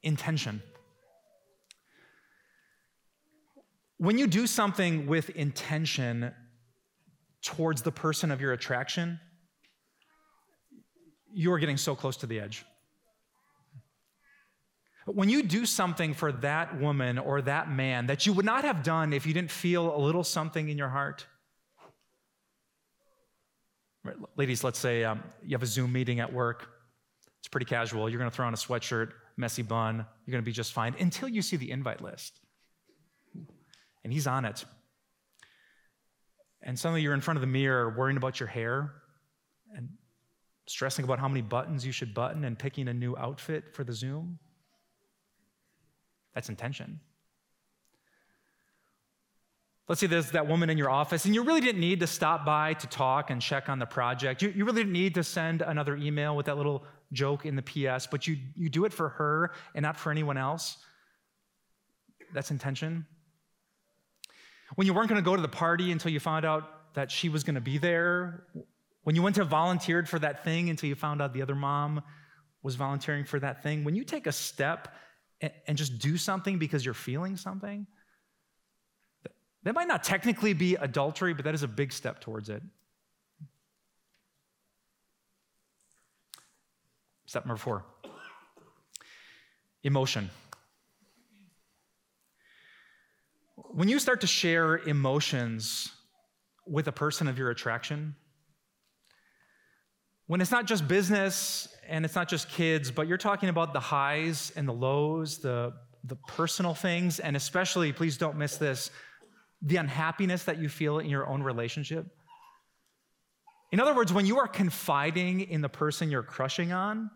intention. 0.03 0.63
When 3.99 4.19
you 4.19 4.27
do 4.27 4.47
something 4.47 5.07
with 5.07 5.31
intention 5.31 6.33
towards 7.43 7.83
the 7.83 7.91
person 7.91 8.31
of 8.31 8.41
your 8.41 8.53
attraction, 8.53 9.19
you 11.37 11.53
are 11.53 11.59
getting 11.59 11.77
so 11.77 11.95
close 11.95 12.17
to 12.19 12.27
the 12.27 12.41
edge. 12.41 12.65
When 15.05 15.29
you 15.29 15.43
do 15.43 15.67
something 15.67 16.15
for 16.15 16.33
that 16.33 16.81
woman 16.81 17.19
or 17.19 17.43
that 17.43 17.71
man 17.71 18.07
that 18.07 18.27
you 18.27 18.33
would 18.33 18.45
not 18.45 18.65
have 18.65 18.83
done 18.83 19.13
if 19.13 19.25
you 19.27 19.33
didn't 19.33 19.53
feel 19.53 19.95
a 19.95 20.01
little 20.01 20.25
something 20.25 20.69
in 20.69 20.77
your 20.77 20.89
heart, 20.89 21.27
Right, 24.07 24.17
ladies, 24.37 24.63
let's 24.63 24.79
say 24.79 25.03
um, 25.03 25.21
you 25.45 25.57
have 25.57 25.65
a 25.65 25.67
Zoom 25.67 25.93
meeting 25.93 26.21
at 26.21 26.33
work. 26.33 26.69
It's 27.41 27.49
pretty 27.49 27.67
casual. 27.67 28.09
You're 28.09 28.21
going 28.21 28.31
to 28.31 28.35
throw 28.35 28.47
on 28.47 28.55
a 28.55 28.57
sweatshirt, 28.57 29.11
messy 29.37 29.63
bun. 29.63 29.97
You're 29.97 30.33
going 30.33 30.45
to 30.45 30.47
be 30.47 30.53
just 30.53 30.73
fine 30.73 30.95
until 31.01 31.29
you 31.29 31.43
see 31.43 31.57
the 31.57 31.73
invite 31.73 32.01
list. 32.01 32.39
And 34.05 34.13
he's 34.13 34.29
on 34.29 34.45
it. 34.45 34.65
And 36.63 36.79
suddenly 36.79 37.03
you're 37.03 37.15
in 37.15 37.21
front 37.21 37.37
of 37.37 37.41
the 37.41 37.49
mirror 37.49 37.93
worrying 37.99 38.17
about 38.17 38.39
your 38.39 38.49
hair 38.49 38.93
and 39.75 39.89
stressing 40.67 41.05
about 41.05 41.19
how 41.19 41.29
many 41.29 41.43
buttons 41.43 41.87
you 41.87 41.93
should 41.93 42.13
button 42.15 42.45
and 42.45 42.59
picking 42.59 42.89
a 42.89 42.95
new 42.95 43.17
outfit 43.17 43.73
for 43.73 43.85
the 43.85 43.93
Zoom. 43.93 44.39
That's 46.35 46.49
intention. 46.49 47.01
Let's 49.89 50.01
say 50.01 50.09
there's 50.09 50.33
that 50.33 50.49
woman 50.49 50.69
in 50.69 50.79
your 50.79 50.91
office, 50.91 51.27
and 51.27 51.35
you 51.35 51.45
really 51.45 51.61
didn't 51.61 51.81
need 51.81 52.01
to 52.01 52.09
stop 52.09 52.45
by 52.45 52.75
to 52.75 52.87
talk 52.89 53.31
and 53.31 53.41
check 53.41 53.69
on 53.69 53.79
the 53.79 53.87
project. 53.87 54.43
You, 54.43 54.49
you 54.49 54.65
really 54.65 54.83
didn't 54.83 54.93
need 54.93 55.15
to 55.15 55.23
send 55.23 55.63
another 55.63 55.97
email 55.97 56.35
with 56.35 56.47
that 56.47 56.57
little 56.57 56.85
joke 57.13 57.47
in 57.47 57.55
the 57.55 57.63
PS, 57.63 58.07
but 58.07 58.27
you, 58.27 58.37
you 58.57 58.69
do 58.69 58.85
it 58.85 58.93
for 58.93 59.11
her 59.11 59.53
and 59.77 59.85
not 59.85 59.97
for 59.97 60.11
anyone 60.11 60.37
else. 60.37 60.79
That's 62.35 62.51
intention. 62.51 63.07
When 64.75 64.89
you 64.89 64.95
weren't 64.95 65.09
going 65.09 65.23
to 65.23 65.25
go 65.25 65.37
to 65.37 65.43
the 65.43 65.49
party 65.49 65.93
until 65.93 66.11
you 66.11 66.19
found 66.19 66.45
out 66.45 66.95
that 66.95 67.13
she 67.13 67.29
was 67.29 67.45
going 67.45 67.55
to 67.55 67.61
be 67.61 67.79
there. 67.79 68.45
When 69.07 69.15
you 69.15 69.23
went 69.23 69.37
to 69.37 69.45
volunteered 69.45 70.09
for 70.09 70.19
that 70.19 70.43
thing 70.43 70.69
until 70.69 70.89
you 70.89 70.97
found 70.97 71.23
out 71.23 71.33
the 71.33 71.41
other 71.41 71.55
mom 71.55 72.03
was 72.65 72.75
volunteering 72.75 73.25
for 73.25 73.39
that 73.39 73.63
thing. 73.63 73.85
When 73.85 73.95
you 73.95 74.03
take 74.03 74.27
a 74.27 74.33
step 74.33 74.93
and, 75.41 75.79
just 75.79 76.01
do 76.01 76.17
something 76.17 76.59
because 76.59 76.85
you're 76.85 76.93
feeling 76.93 77.37
something, 77.37 77.87
that 79.63 79.77
might 79.77 79.87
not 79.87 80.03
technically 80.03 80.55
be 80.55 80.75
adultery, 80.75 81.35
but 81.35 81.45
that 81.45 81.55
is 81.55 81.63
a 81.63 81.69
big 81.69 81.93
step 81.93 82.21
towards 82.21 82.49
it. 82.49 82.65
Step 87.27 87.47
number 87.47 87.59
four 87.59 87.85
emotion. 89.85 90.31
When 93.55 93.87
you 93.87 94.01
start 94.01 94.23
to 94.23 94.27
share 94.27 94.79
emotions 94.79 95.93
with 96.67 96.89
a 96.89 96.93
person 96.93 97.29
of 97.29 97.39
your 97.39 97.51
attraction, 97.51 98.17
when 100.27 100.41
it's 100.41 100.51
not 100.51 100.67
just 100.67 100.89
business 100.89 101.69
and 101.89 102.05
it's 102.05 102.15
not 102.15 102.29
just 102.29 102.49
kids, 102.49 102.91
but 102.91 103.07
you're 103.07 103.19
talking 103.19 103.49
about 103.49 103.73
the 103.73 103.81
highs 103.81 104.53
and 104.57 104.67
the 104.67 104.73
lows, 104.73 105.39
the, 105.39 105.73
the 106.05 106.17
personal 106.29 106.75
things, 106.75 107.21
and 107.21 107.37
especially, 107.37 107.93
please 107.93 108.17
don't 108.17 108.37
miss 108.37 108.57
this, 108.57 108.91
the 109.63 109.77
unhappiness 109.77 110.45
that 110.45 110.59
you 110.59 110.69
feel 110.69 110.99
in 110.99 111.09
your 111.09 111.27
own 111.27 111.43
relationship? 111.43 112.07
In 113.73 113.81
other 113.81 113.95
words, 113.95 114.13
when 114.13 114.27
you 114.27 114.39
are 114.39 114.49
confiding 114.49 115.41
in 115.41 115.61
the 115.61 115.69
person 115.69 116.11
you're 116.11 116.23
crushing 116.23 116.73
on, 116.73 117.11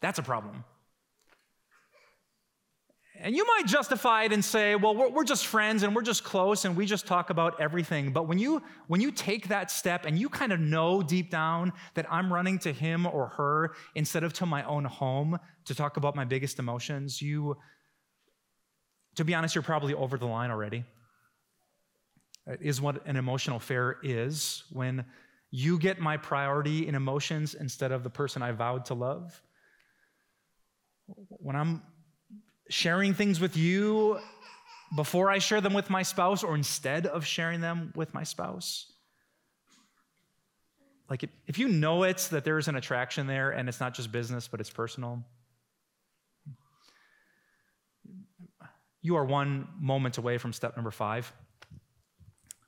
that's 0.00 0.18
a 0.18 0.22
problem. 0.22 0.64
And 3.26 3.34
you 3.34 3.44
might 3.44 3.66
justify 3.66 4.22
it 4.22 4.32
and 4.32 4.44
say, 4.44 4.76
well, 4.76 4.94
we're, 4.94 5.08
we're, 5.08 5.24
just 5.24 5.48
friends 5.48 5.82
and 5.82 5.96
we're 5.96 6.02
just 6.02 6.22
close 6.22 6.64
and 6.64 6.76
we 6.76 6.86
just 6.86 7.08
talk 7.08 7.30
about 7.30 7.60
everything. 7.60 8.12
But 8.12 8.28
when 8.28 8.38
you, 8.38 8.62
when 8.86 9.00
you 9.00 9.10
take 9.10 9.48
that 9.48 9.68
step 9.72 10.06
and 10.06 10.16
you 10.16 10.28
kind 10.28 10.52
of 10.52 10.60
know 10.60 11.02
deep 11.02 11.28
down 11.28 11.72
that 11.94 12.06
I'm 12.08 12.32
running 12.32 12.60
to 12.60 12.72
him 12.72 13.04
or 13.04 13.30
her 13.30 13.74
instead 13.96 14.22
of 14.22 14.32
to 14.34 14.46
my 14.46 14.62
own 14.62 14.84
home 14.84 15.40
to 15.64 15.74
talk 15.74 15.96
about 15.96 16.14
my 16.14 16.24
biggest 16.24 16.60
emotions, 16.60 17.20
you, 17.20 17.56
to 19.16 19.24
be 19.24 19.34
honest, 19.34 19.56
you're 19.56 19.62
probably 19.62 19.94
over 19.94 20.16
the 20.16 20.26
line 20.26 20.52
already. 20.52 20.84
It 22.46 22.60
is 22.62 22.80
what 22.80 23.04
an 23.08 23.16
emotional 23.16 23.56
affair 23.56 23.96
is 24.04 24.62
when 24.70 25.04
you 25.50 25.80
get 25.80 25.98
my 25.98 26.16
priority 26.16 26.86
in 26.86 26.94
emotions 26.94 27.54
instead 27.54 27.90
of 27.90 28.04
the 28.04 28.10
person 28.10 28.40
I 28.40 28.52
vowed 28.52 28.84
to 28.84 28.94
love. 28.94 29.42
When 31.06 31.56
I'm 31.56 31.82
sharing 32.68 33.14
things 33.14 33.40
with 33.40 33.56
you 33.56 34.18
before 34.94 35.30
I 35.30 35.38
share 35.38 35.60
them 35.60 35.74
with 35.74 35.90
my 35.90 36.02
spouse 36.02 36.42
or 36.42 36.54
instead 36.54 37.06
of 37.06 37.24
sharing 37.24 37.60
them 37.60 37.92
with 37.94 38.14
my 38.14 38.22
spouse. 38.22 38.92
Like, 41.08 41.28
if 41.46 41.58
you 41.58 41.68
know 41.68 42.02
it's 42.02 42.28
that 42.28 42.44
there's 42.44 42.68
an 42.68 42.76
attraction 42.76 43.26
there 43.26 43.50
and 43.50 43.68
it's 43.68 43.80
not 43.80 43.94
just 43.94 44.10
business, 44.10 44.48
but 44.48 44.60
it's 44.60 44.70
personal, 44.70 45.24
you 49.02 49.16
are 49.16 49.24
one 49.24 49.68
moment 49.80 50.18
away 50.18 50.36
from 50.36 50.52
step 50.52 50.76
number 50.76 50.90
five, 50.90 51.32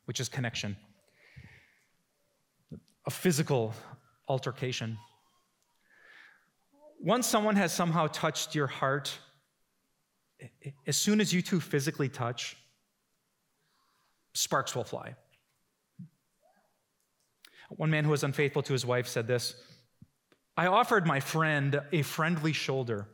which 0.05 0.21
is 0.21 0.29
connection. 0.29 0.77
A 3.07 3.11
physical 3.11 3.75
altercation. 4.29 4.99
Once 7.01 7.27
someone 7.27 7.57
has 7.57 7.73
somehow 7.73 8.07
touched 8.07 8.55
your 8.55 8.69
heart, 8.69 9.19
as 10.87 10.97
soon 10.97 11.21
as 11.21 11.33
you 11.33 11.43
two 11.43 11.61
physically 11.61 12.09
touch, 12.09 12.57
sparks 14.35 14.75
will 14.75 14.85
fly. 14.85 15.15
One 17.71 17.91
man 17.91 18.05
who 18.05 18.11
was 18.11 18.25
unfaithful 18.25 18.63
to 18.63 18.73
his 18.73 18.87
wife 18.87 19.07
said 19.09 19.27
this 19.27 19.55
I 20.57 20.67
offered 20.67 21.07
my 21.07 21.21
friend 21.21 21.81
a 21.93 22.03
friendly 22.03 22.53
shoulder 22.53 23.09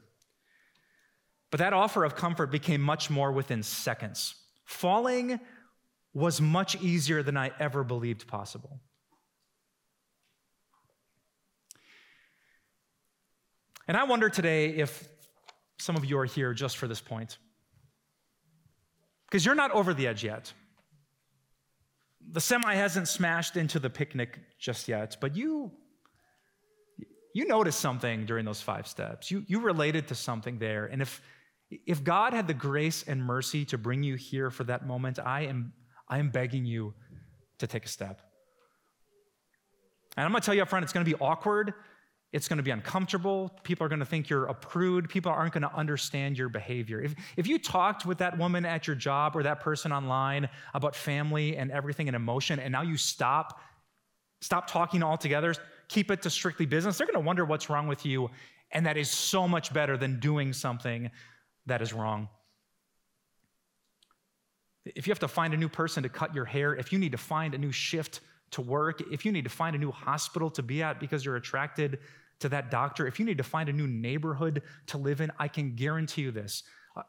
but 1.55 1.59
that 1.59 1.73
offer 1.73 2.03
of 2.03 2.17
comfort 2.17 2.51
became 2.51 2.81
much 2.81 3.11
more 3.11 3.31
within 3.31 3.63
seconds. 3.63 4.35
Falling 4.65 5.39
was 6.13 6.41
much 6.41 6.75
easier 6.83 7.23
than 7.23 7.37
I 7.37 7.53
ever 7.61 7.85
believed 7.85 8.27
possible. 8.27 8.81
And 13.87 13.97
I 13.97 14.03
wonder 14.03 14.29
today 14.29 14.71
if 14.71 15.09
some 15.79 15.97
of 15.97 16.05
you 16.05 16.19
are 16.19 16.25
here 16.25 16.55
just 16.55 16.77
for 16.77 16.87
this 16.87 17.01
point. 17.01 17.39
Because 19.27 19.45
you're 19.45 19.55
not 19.55 19.71
over 19.73 19.95
the 19.95 20.07
edge 20.07 20.25
yet. 20.25 20.53
The 22.31 22.41
semi 22.41 22.75
hasn't 22.75 23.09
smashed 23.09 23.57
into 23.57 23.79
the 23.79 23.91
picnic 23.91 24.39
just 24.59 24.89
yet, 24.89 25.17
but 25.21 25.37
you 25.37 25.73
you 27.35 27.47
noticed 27.47 27.81
something 27.81 28.25
during 28.27 28.45
those 28.45 28.61
five 28.61 28.87
steps. 28.87 29.31
You, 29.31 29.45
you 29.49 29.59
related 29.59 30.07
to 30.09 30.15
something 30.15 30.59
there. 30.59 30.87
And 30.87 31.03
if, 31.03 31.21
if 31.85 32.05
God 32.05 32.33
had 32.33 32.47
the 32.47 32.55
grace 32.55 33.03
and 33.07 33.23
mercy 33.23 33.65
to 33.67 33.77
bring 33.77 34.05
you 34.05 34.15
here 34.15 34.53
for 34.53 34.63
that 34.65 34.87
moment, 34.87 35.19
I 35.19 35.43
am, 35.43 35.73
I 36.09 36.21
am 36.21 36.31
begging 36.31 36.65
you 36.65 36.95
to 37.59 37.67
take 37.67 37.85
a 37.85 37.89
step. 37.89 38.21
And 40.17 40.25
I'm 40.25 40.31
going 40.31 40.41
to 40.41 40.47
tell 40.47 40.55
you 40.55 40.63
up 40.63 40.69
front, 40.69 40.85
it's 40.85 40.93
going 40.93 41.05
to 41.05 41.11
be 41.11 41.21
awkward 41.21 41.75
It's 42.35 42.49
going 42.49 42.57
to 42.57 42.65
be 42.65 42.73
uncomfortable. 42.73 43.53
People 43.63 43.87
are 43.87 43.89
going 43.89 44.01
to 44.01 44.05
think 44.05 44.29
you're 44.29 44.47
a 44.47 44.55
prude. 44.55 45.09
People 45.09 45.31
aren't 45.31 45.55
going 45.55 45.63
to 45.63 45.73
understand 45.73 46.37
your 46.37 46.49
behavior. 46.49 47.01
If, 47.01 47.15
if 47.37 47.47
you 47.47 47.61
talked 47.61 48.05
with 48.05 48.19
that 48.19 48.37
woman 48.37 48.67
at 48.67 48.89
your 48.89 48.97
job 48.97 49.37
or 49.37 49.45
that 49.45 49.61
person 49.61 49.93
online 49.93 50.49
about 50.75 50.97
family 50.97 51.57
and 51.57 51.71
everything 51.71 52.09
and 52.09 52.17
emotion, 52.17 52.59
and 52.59 52.73
now 52.73 52.83
you 52.83 52.97
stop, 52.97 53.61
stop 54.41 54.69
talking 54.69 55.01
altogether, 55.01 55.55
keep 55.87 56.11
it 56.11 56.23
to 56.23 56.31
strictly 56.31 56.67
business, 56.67 56.99
they're 56.99 57.07
going 57.07 57.15
to 57.15 57.25
wonder 57.25 57.45
what's 57.45 57.71
wrong 57.71 57.87
with 57.87 58.05
you. 58.05 58.29
And 58.73 58.85
that 58.85 58.97
is 58.97 59.09
so 59.09 59.47
much 59.47 59.73
better 59.73 59.97
than 59.97 60.19
doing 60.19 60.53
something 60.53 61.13
that 61.67 61.83
is 61.83 61.93
wrong. 61.93 62.29
If 64.85 65.07
you 65.07 65.13
have 65.13 65.21
to 65.21 65.29
find 65.29 65.55
a 65.55 65.57
new 65.57 65.69
person 65.69 66.03
to 66.03 66.09
cut 66.09 66.35
your 66.35 66.47
hair, 66.47 66.75
if 66.75 66.93
you 66.93 66.99
need 66.99 67.13
to 67.13 67.19
find 67.19 67.55
a 67.55 67.59
new 67.59 67.71
shift 67.71 68.23
to 68.51 68.61
work, 68.61 69.03
if 69.13 69.25
you 69.25 69.31
need 69.31 69.45
to 69.45 69.51
find 69.51 69.77
a 69.77 69.79
new 69.79 69.93
hospital 69.93 70.51
to 70.51 70.65
be 70.65 70.83
at 70.83 70.99
because 70.99 71.25
you're 71.25 71.37
attracted 71.37 72.01
to 72.41 72.49
that 72.51 72.71
doctor, 72.71 73.07
if 73.07 73.19
you 73.19 73.25
need 73.25 73.39
to 73.39 73.45
find 73.45 73.69
a 73.69 73.73
new 73.73 73.87
neighborhood 73.87 74.63
to 74.89 74.99
live 74.99 75.21
in, 75.21 75.31
I 75.39 75.49
can 75.49 75.75
guarantee 75.75 76.23
you 76.23 76.31
this. 76.31 76.63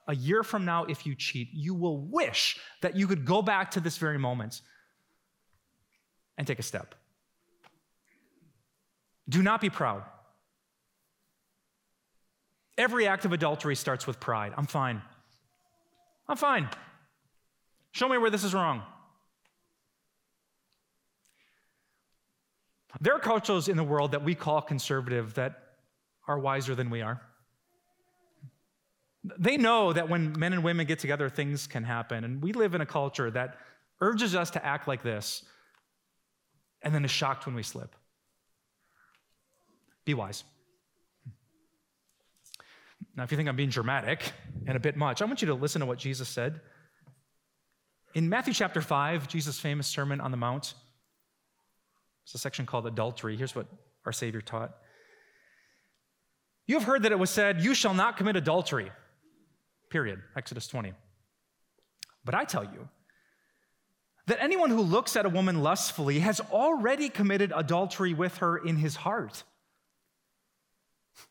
A 0.08 0.16
year 0.16 0.44
from 0.44 0.66
now, 0.66 0.86
if 0.86 1.06
you 1.06 1.16
cheat, 1.16 1.50
you 1.54 1.76
will 1.76 2.00
wish 2.00 2.60
that 2.82 2.96
you 2.96 3.08
could 3.08 3.26
go 3.26 3.42
back 3.42 3.72
to 3.72 3.80
this 3.80 3.98
very 3.98 4.18
moment 4.18 4.62
and 6.38 6.48
take 6.48 6.60
a 6.60 6.64
step. 6.64 6.96
Do 9.30 9.44
not 9.44 9.62
be 9.62 9.70
proud. 9.70 10.04
Every 12.78 13.08
act 13.08 13.26
of 13.26 13.34
adultery 13.34 13.76
starts 13.76 14.06
with 14.06 14.20
pride. 14.20 14.54
I'm 14.58 14.66
fine. 14.66 15.02
I'm 16.28 16.38
fine. 16.38 16.70
Show 17.92 18.10
me 18.10 18.18
where 18.18 18.30
this 18.30 18.44
is 18.44 18.54
wrong. 18.54 18.82
There 23.02 23.14
are 23.14 23.20
cultures 23.20 23.68
in 23.68 23.78
the 23.78 23.84
world 23.84 24.12
that 24.12 24.24
we 24.24 24.36
call 24.36 24.62
conservative 24.62 25.34
that 25.36 25.62
are 26.28 26.40
wiser 26.40 26.76
than 26.76 26.90
we 26.90 27.02
are. 27.02 27.22
They 29.38 29.58
know 29.58 29.92
that 29.92 30.08
when 30.08 30.38
men 30.38 30.54
and 30.54 30.64
women 30.64 30.86
get 30.86 31.00
together, 31.00 31.30
things 31.30 31.68
can 31.68 31.84
happen. 31.84 32.24
And 32.24 32.42
we 32.42 32.54
live 32.54 32.76
in 32.76 32.82
a 32.82 32.86
culture 32.86 33.32
that 33.32 33.58
urges 34.00 34.36
us 34.36 34.52
to 34.52 34.66
act 34.66 34.88
like 34.88 35.02
this 35.02 35.44
and 36.82 36.94
then 36.94 37.04
is 37.04 37.12
shocked 37.12 37.46
when 37.46 37.56
we 37.56 37.64
slip. 37.64 37.96
Be 40.06 40.14
wise. 40.14 40.44
Now, 43.16 43.24
if 43.24 43.32
you 43.32 43.38
think 43.38 43.50
I'm 43.50 43.56
being 43.56 43.70
dramatic 43.70 44.32
and 44.68 44.78
a 44.78 44.80
bit 44.80 44.96
much, 44.96 45.22
I 45.22 45.26
want 45.26 45.42
you 45.42 45.48
to 45.48 45.54
listen 45.54 45.80
to 45.80 45.86
what 45.86 45.98
Jesus 45.98 46.30
said. 46.30 46.62
In 48.14 48.30
Matthew 48.30 48.54
chapter 48.54 48.82
5, 48.82 49.28
Jesus' 49.28 49.60
famous 49.60 49.88
Sermon 49.88 50.22
on 50.22 50.32
the 50.32 50.38
Mount, 50.38 50.76
it's 52.26 52.34
a 52.34 52.38
section 52.40 52.66
called 52.66 52.88
adultery. 52.88 53.38
Here's 53.38 53.56
what 53.56 53.68
our 54.06 54.12
Savior 54.12 54.42
taught 54.42 54.76
You 56.68 56.76
have 56.76 56.84
heard 56.84 57.04
that 57.04 57.12
it 57.12 57.20
was 57.20 57.30
said, 57.30 57.62
You 57.62 57.74
shall 57.74 57.94
not 57.94 58.18
commit 58.18 58.36
adultery. 58.36 58.92
Period. 59.92 60.20
Exodus 60.36 60.68
20. 60.68 60.94
But 62.26 62.34
I 62.34 62.44
tell 62.44 62.64
you 62.64 62.90
that 64.26 64.42
anyone 64.42 64.72
who 64.72 64.82
looks 64.82 65.16
at 65.16 65.28
a 65.28 65.30
woman 65.30 65.62
lustfully 65.62 66.20
has 66.20 66.42
already 66.52 67.10
committed 67.10 67.54
adultery 67.56 68.16
with 68.16 68.38
her 68.38 68.58
in 68.58 68.78
his 68.78 68.96
heart. 68.96 69.44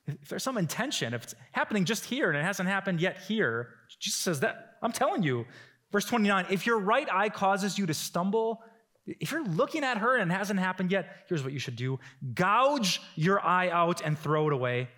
If 0.07 0.29
there's 0.29 0.45
some 0.45 0.57
intention, 0.57 1.13
if 1.13 1.25
it's 1.25 1.35
happening 1.51 1.85
just 1.85 2.05
here 2.05 2.31
and 2.31 2.39
it 2.39 2.45
hasn't 2.45 2.69
happened 2.69 3.01
yet 3.01 3.19
here, 3.27 3.71
Jesus 3.99 4.21
says 4.21 4.41
that, 4.41 4.77
I'm 4.81 4.93
telling 4.93 5.25
you, 5.25 5.45
verse 5.91 6.05
29, 6.05 6.47
if 6.51 6.67
your 6.67 6.79
right 6.79 7.09
eye 7.13 7.29
causes 7.29 7.77
you 7.77 7.87
to 7.87 7.95
stumble, 7.95 8.63
if 9.07 9.33
you're 9.33 9.45
looking 9.45 9.85
at 9.85 9.99
her 9.99 10.17
and 10.17 10.31
it 10.31 10.35
hasn't 10.35 10.59
happened 10.59 10.91
yet, 10.91 11.25
here's 11.29 11.45
what 11.45 11.53
you 11.53 11.59
should 11.59 11.77
do 11.77 11.99
gouge 12.35 13.03
your 13.17 13.45
eye 13.45 13.69
out 13.69 14.01
and 14.01 14.19
throw 14.19 14.47
it 14.47 14.53
away. 14.53 14.89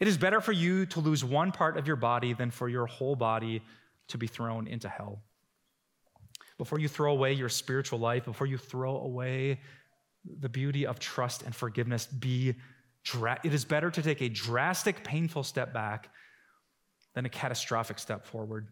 It 0.00 0.08
is 0.08 0.16
better 0.16 0.40
for 0.40 0.52
you 0.52 0.86
to 0.86 1.00
lose 1.00 1.24
one 1.24 1.50
part 1.52 1.76
of 1.76 1.86
your 1.86 1.96
body 1.96 2.32
than 2.32 2.50
for 2.50 2.68
your 2.68 2.86
whole 2.86 3.16
body 3.16 3.62
to 4.08 4.18
be 4.18 4.26
thrown 4.26 4.66
into 4.68 4.88
hell. 4.88 5.22
Before 6.56 6.78
you 6.78 6.88
throw 6.88 7.12
away 7.12 7.32
your 7.32 7.48
spiritual 7.48 7.98
life, 7.98 8.24
before 8.24 8.46
you 8.46 8.58
throw 8.58 8.96
away 8.96 9.60
the 10.40 10.48
beauty 10.48 10.86
of 10.86 10.98
trust 10.98 11.42
and 11.42 11.54
forgiveness, 11.54 12.06
be 12.06 12.54
dra- 13.04 13.40
it 13.44 13.54
is 13.54 13.64
better 13.64 13.90
to 13.90 14.02
take 14.02 14.20
a 14.20 14.28
drastic, 14.28 15.04
painful 15.04 15.44
step 15.44 15.72
back 15.72 16.10
than 17.14 17.24
a 17.24 17.28
catastrophic 17.28 17.98
step 17.98 18.26
forward. 18.26 18.68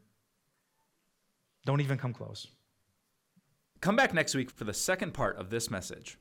Don't 1.65 1.81
even 1.81 1.99
come 1.99 2.13
close. 2.13 2.47
Come 3.87 3.95
back 3.95 4.13
next 4.13 4.35
week 4.35 4.51
for 4.51 4.65
the 4.65 4.75
second 4.75 5.15
part 5.15 5.37
of 5.37 5.49
this 5.49 5.71
message. 5.71 6.19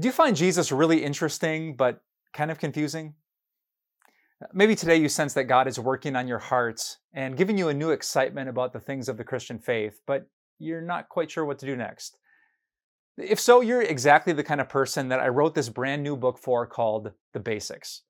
Do 0.00 0.08
you 0.08 0.12
find 0.12 0.34
Jesus 0.34 0.72
really 0.72 1.04
interesting, 1.04 1.76
but 1.76 2.00
kind 2.32 2.50
of 2.50 2.58
confusing? 2.58 3.12
Maybe 4.54 4.74
today 4.74 4.96
you 4.96 5.10
sense 5.10 5.34
that 5.34 5.44
God 5.44 5.68
is 5.68 5.78
working 5.78 6.16
on 6.16 6.26
your 6.26 6.38
heart 6.38 6.96
and 7.12 7.36
giving 7.36 7.58
you 7.58 7.68
a 7.68 7.74
new 7.74 7.90
excitement 7.90 8.48
about 8.48 8.72
the 8.72 8.80
things 8.80 9.10
of 9.10 9.18
the 9.18 9.24
Christian 9.24 9.58
faith, 9.58 10.00
but 10.06 10.26
you're 10.58 10.80
not 10.80 11.10
quite 11.10 11.30
sure 11.30 11.44
what 11.44 11.58
to 11.58 11.66
do 11.66 11.76
next. 11.76 12.16
If 13.18 13.40
so, 13.40 13.60
you're 13.60 13.82
exactly 13.82 14.32
the 14.32 14.42
kind 14.42 14.62
of 14.62 14.70
person 14.70 15.08
that 15.08 15.20
I 15.20 15.28
wrote 15.28 15.54
this 15.54 15.68
brand 15.68 16.02
new 16.02 16.16
book 16.16 16.38
for 16.38 16.66
called 16.66 17.12
The 17.34 17.40
Basics. 17.40 18.04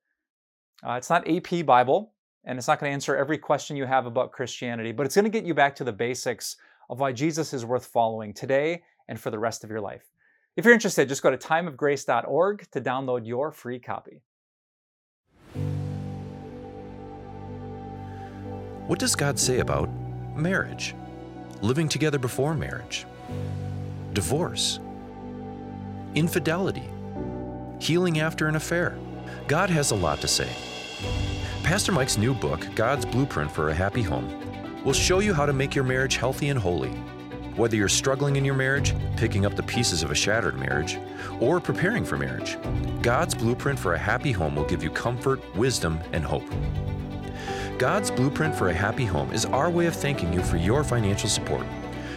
Uh, 0.87 0.93
it's 0.93 1.11
not 1.11 1.29
AP 1.29 1.67
Bible, 1.67 2.13
and 2.45 2.57
it's 2.57 2.69
not 2.69 2.79
going 2.79 2.91
to 2.91 2.95
answer 2.95 3.17
every 3.17 3.39
question 3.39 3.77
you 3.77 3.87
have 3.87 4.07
about 4.07 4.31
Christianity, 4.31 4.93
but 4.93 5.07
it's 5.07 5.17
going 5.17 5.25
to 5.25 5.29
get 5.29 5.45
you 5.45 5.55
back 5.55 5.75
to 5.75 5.83
the 5.83 5.93
basics 5.93 6.57
of 6.89 7.01
why 7.01 7.13
Jesus 7.13 7.53
is 7.53 7.65
worth 7.65 7.87
following 7.87 8.33
today 8.33 8.83
and 9.09 9.19
for 9.19 9.31
the 9.31 9.39
rest 9.39 9.65
of 9.65 9.71
your 9.71 9.81
life. 9.81 10.05
If 10.57 10.65
you're 10.65 10.75
interested, 10.75 11.09
just 11.09 11.23
go 11.23 11.31
to 11.31 11.37
timeofgrace.org 11.37 12.67
to 12.71 12.81
download 12.81 13.27
your 13.27 13.53
free 13.53 13.79
copy. 13.79 14.23
What 18.87 18.99
does 18.99 19.15
God 19.17 19.39
say 19.39 19.59
about 19.59 19.91
marriage? 20.37 20.95
Living 21.61 21.89
together 21.89 22.19
before 22.19 22.55
marriage? 22.55 23.05
Divorce? 24.13 24.79
Infidelity? 26.15 26.89
Healing 27.81 28.21
after 28.21 28.47
an 28.47 28.57
affair? 28.57 28.97
God 29.49 29.71
has 29.71 29.91
a 29.91 29.95
lot 29.97 30.21
to 30.21 30.29
say. 30.29 30.49
Pastor 31.63 31.91
Mike's 31.91 32.17
new 32.17 32.33
book, 32.33 32.67
God's 32.77 33.05
Blueprint 33.05 33.51
for 33.51 33.71
a 33.71 33.75
Happy 33.75 34.03
Home, 34.03 34.46
will 34.87 34.93
show 34.93 35.19
you 35.19 35.35
how 35.35 35.45
to 35.45 35.53
make 35.53 35.75
your 35.75 35.83
marriage 35.83 36.17
healthy 36.17 36.49
and 36.49 36.61
holy. 36.61 36.91
Whether 37.57 37.75
you're 37.75 37.89
struggling 37.89 38.37
in 38.37 38.45
your 38.45 38.55
marriage, 38.55 38.95
picking 39.17 39.45
up 39.45 39.57
the 39.57 39.63
pieces 39.65 40.05
of 40.05 40.13
a 40.13 40.15
shattered 40.15 40.57
marriage, 40.57 40.97
or 41.41 41.59
preparing 41.59 42.05
for 42.05 42.17
marriage, 42.17 42.57
God's 43.03 43.35
blueprint 43.35 43.81
for 43.81 43.95
a 43.95 43.99
happy 43.99 44.31
home 44.31 44.55
will 44.55 44.65
give 44.65 44.85
you 44.85 44.91
comfort, 44.91 45.43
wisdom, 45.57 45.99
and 46.13 46.25
hope. 46.25 46.45
God's 47.79 48.13
Blueprint 48.13 48.55
for 48.55 48.69
a 48.69 48.73
Happy 48.73 49.05
Home 49.05 49.31
is 49.33 49.45
our 49.45 49.69
way 49.69 49.85
of 49.85 49.95
thanking 49.95 50.33
you 50.33 50.43
for 50.43 50.57
your 50.57 50.83
financial 50.83 51.29
support. 51.29 51.67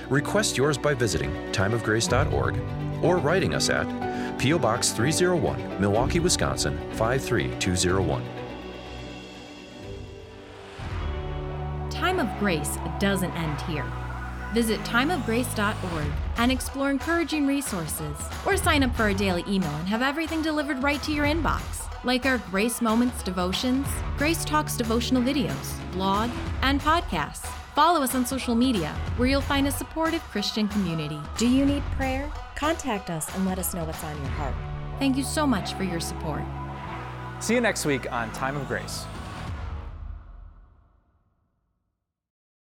Request 0.09 0.55
yours 0.55 0.77
by 0.77 0.93
visiting 0.93 1.31
timeofgrace.org 1.51 2.61
or 3.03 3.17
writing 3.17 3.53
us 3.53 3.69
at 3.69 4.39
P.O. 4.39 4.57
Box 4.59 4.91
301, 4.91 5.81
Milwaukee, 5.81 6.21
Wisconsin 6.21 6.77
53201. 6.93 8.38
Grace 12.39 12.77
doesn't 12.99 13.31
end 13.33 13.61
here. 13.61 13.85
Visit 14.53 14.79
timeofgrace.org 14.81 16.07
and 16.37 16.51
explore 16.51 16.89
encouraging 16.89 17.45
resources, 17.45 18.17
or 18.45 18.57
sign 18.57 18.81
up 18.81 18.95
for 18.95 19.09
a 19.09 19.13
daily 19.13 19.43
email 19.47 19.69
and 19.75 19.87
have 19.87 20.01
everything 20.01 20.41
delivered 20.41 20.81
right 20.81 21.01
to 21.03 21.11
your 21.11 21.25
inbox, 21.25 21.85
like 22.03 22.25
our 22.25 22.39
Grace 22.49 22.81
Moments 22.81 23.21
devotions, 23.21 23.85
Grace 24.17 24.43
Talks 24.43 24.75
devotional 24.75 25.21
videos, 25.21 25.91
blog, 25.91 26.31
and 26.61 26.81
podcasts. 26.81 27.45
Follow 27.75 28.01
us 28.01 28.15
on 28.15 28.25
social 28.25 28.55
media, 28.55 28.95
where 29.17 29.27
you'll 29.29 29.41
find 29.41 29.67
a 29.67 29.71
supportive 29.71 30.21
Christian 30.23 30.67
community. 30.67 31.19
Do 31.37 31.47
you 31.47 31.65
need 31.65 31.83
prayer? 31.97 32.31
Contact 32.55 33.09
us 33.09 33.33
and 33.35 33.45
let 33.45 33.59
us 33.59 33.73
know 33.73 33.83
what's 33.83 34.03
on 34.03 34.17
your 34.17 34.31
heart. 34.31 34.55
Thank 34.97 35.15
you 35.15 35.23
so 35.23 35.45
much 35.45 35.73
for 35.73 35.83
your 35.83 35.99
support. 35.99 36.41
See 37.39 37.53
you 37.53 37.61
next 37.61 37.85
week 37.85 38.11
on 38.11 38.31
Time 38.33 38.57
of 38.57 38.67
Grace. 38.67 39.05